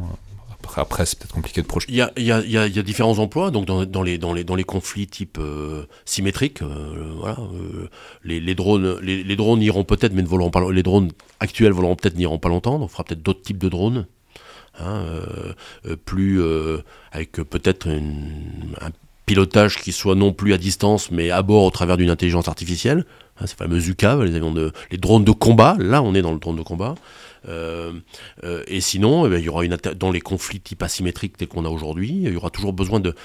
[0.78, 1.92] après, c'est peut-être compliqué de projeter.
[1.92, 4.34] Il y a, il y, a, y, a, différents emplois, donc dans, dans, les, dans,
[4.34, 7.90] les, dans les conflits type euh, symétriques, euh, voilà, euh,
[8.24, 10.72] les, les, drones, les, drones iront peut-être, mais ne voleront pas.
[10.72, 12.76] Les drones actuels voleront peut-être, n'iront pas longtemps.
[12.82, 14.08] On fera peut-être d'autres types de drones,
[14.82, 15.54] hein, euh,
[15.88, 16.80] euh, plus euh,
[17.12, 18.92] avec peut-être un
[19.26, 23.06] pilotage qui soit non plus à distance, mais à bord au travers d'une intelligence artificielle.
[23.40, 25.76] Hein, ces fameux UCAV, les avions de, les drones de combat.
[25.80, 26.96] Là, on est dans le drone de combat.
[28.68, 31.66] Et sinon, eh ben, il y aura une dans les conflits type asymétriques tels qu'on
[31.66, 33.16] a aujourd'hui, il y aura toujours besoin de.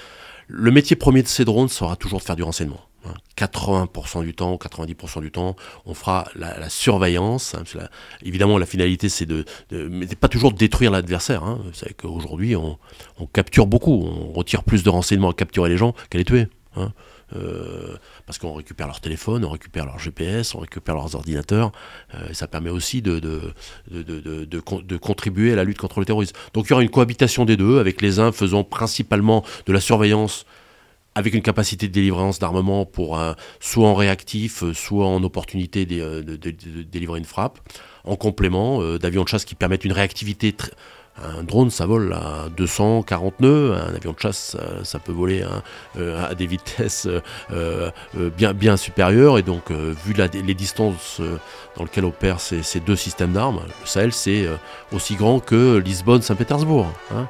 [0.47, 2.81] Le métier premier de ces drones sera toujours de faire du renseignement.
[3.07, 3.13] Hein.
[3.37, 5.55] 80% du temps, 90% du temps,
[5.85, 7.55] on fera la, la surveillance.
[7.55, 7.63] hein,
[8.23, 11.43] évidemment, la finalité, c'est de, mais pas toujours de détruire l'adversaire.
[11.43, 11.59] Hein.
[11.63, 12.77] Vous savez qu'aujourd'hui, on,
[13.33, 16.47] capture beaucoup, on retire plus de renseignements à capturer les gens qu'à les tuer.
[16.75, 16.91] hein.
[17.35, 21.73] Euh, parce qu'on récupère leur téléphone, on récupère leur GPS, on récupère leurs ordinateurs.
[22.15, 23.19] Euh, ça permet aussi de
[25.01, 26.35] contribuer à la lutte contre le terrorisme.
[26.53, 29.81] Donc il y aura une cohabitation des deux, avec les uns faisant principalement de la
[29.81, 30.45] surveillance
[31.17, 35.85] avec une capacité de délivrance d'armement pour un, soit en réactif, euh, soit en opportunité
[35.87, 37.57] de, de- délivrer une frappe,
[38.03, 40.55] en complément euh, d'avions de chasse qui permettent une réactivité.
[41.23, 45.43] un drone, ça vole à 240 nœuds, un avion de chasse, ça, peut voler
[45.97, 47.19] euh, à des vitesses euh,
[47.51, 51.37] euh, euh, bien, supérieures, et donc, euh, vu les distances euh,
[51.75, 54.55] dans lesquelles opèrent ces, deux systèmes d'armes, le Sahel, c'est euh,
[54.91, 56.85] aussi grand que Lisbonne-Saint-Pétersbourg.
[57.11, 57.27] hein.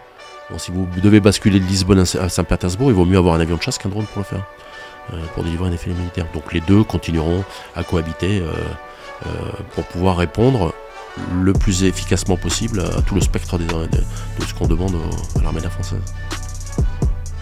[0.50, 3.36] Bon, si vous devez basculer de Lisbonne à Saint- à Saint-Pétersbourg, il vaut mieux avoir
[3.36, 4.46] un avion de chasse qu'un drone pour le faire,
[5.14, 6.26] euh, pour délivrer un effet militaire.
[6.34, 7.44] Donc les deux continueront
[7.76, 8.52] à cohabiter euh,
[9.26, 9.30] euh,
[9.76, 10.74] pour pouvoir répondre
[11.42, 14.96] le plus efficacement possible à tout le spectre des- de, de ce qu'on demande
[15.38, 16.00] à l'armée de la française.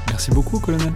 [0.08, 0.94] Merci beaucoup, colonel.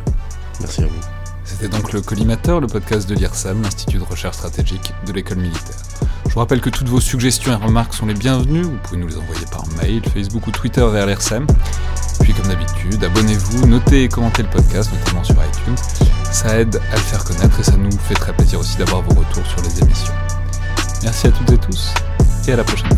[0.61, 1.19] Merci à vous.
[1.49, 5.77] C'était donc le Collimateur, le podcast de l'IRSAM, l'Institut de recherche stratégique de l'école militaire.
[6.27, 8.61] Je vous rappelle que toutes vos suggestions et remarques sont les bienvenues.
[8.61, 11.47] Vous pouvez nous les envoyer par mail, Facebook ou Twitter vers l'IRSAM.
[12.21, 15.76] Puis, comme d'habitude, abonnez-vous, notez et commentez le podcast, notamment sur iTunes.
[16.31, 19.19] Ça aide à le faire connaître et ça nous fait très plaisir aussi d'avoir vos
[19.19, 20.13] retours sur les émissions.
[21.01, 21.93] Merci à toutes et tous
[22.47, 22.95] et à la prochaine.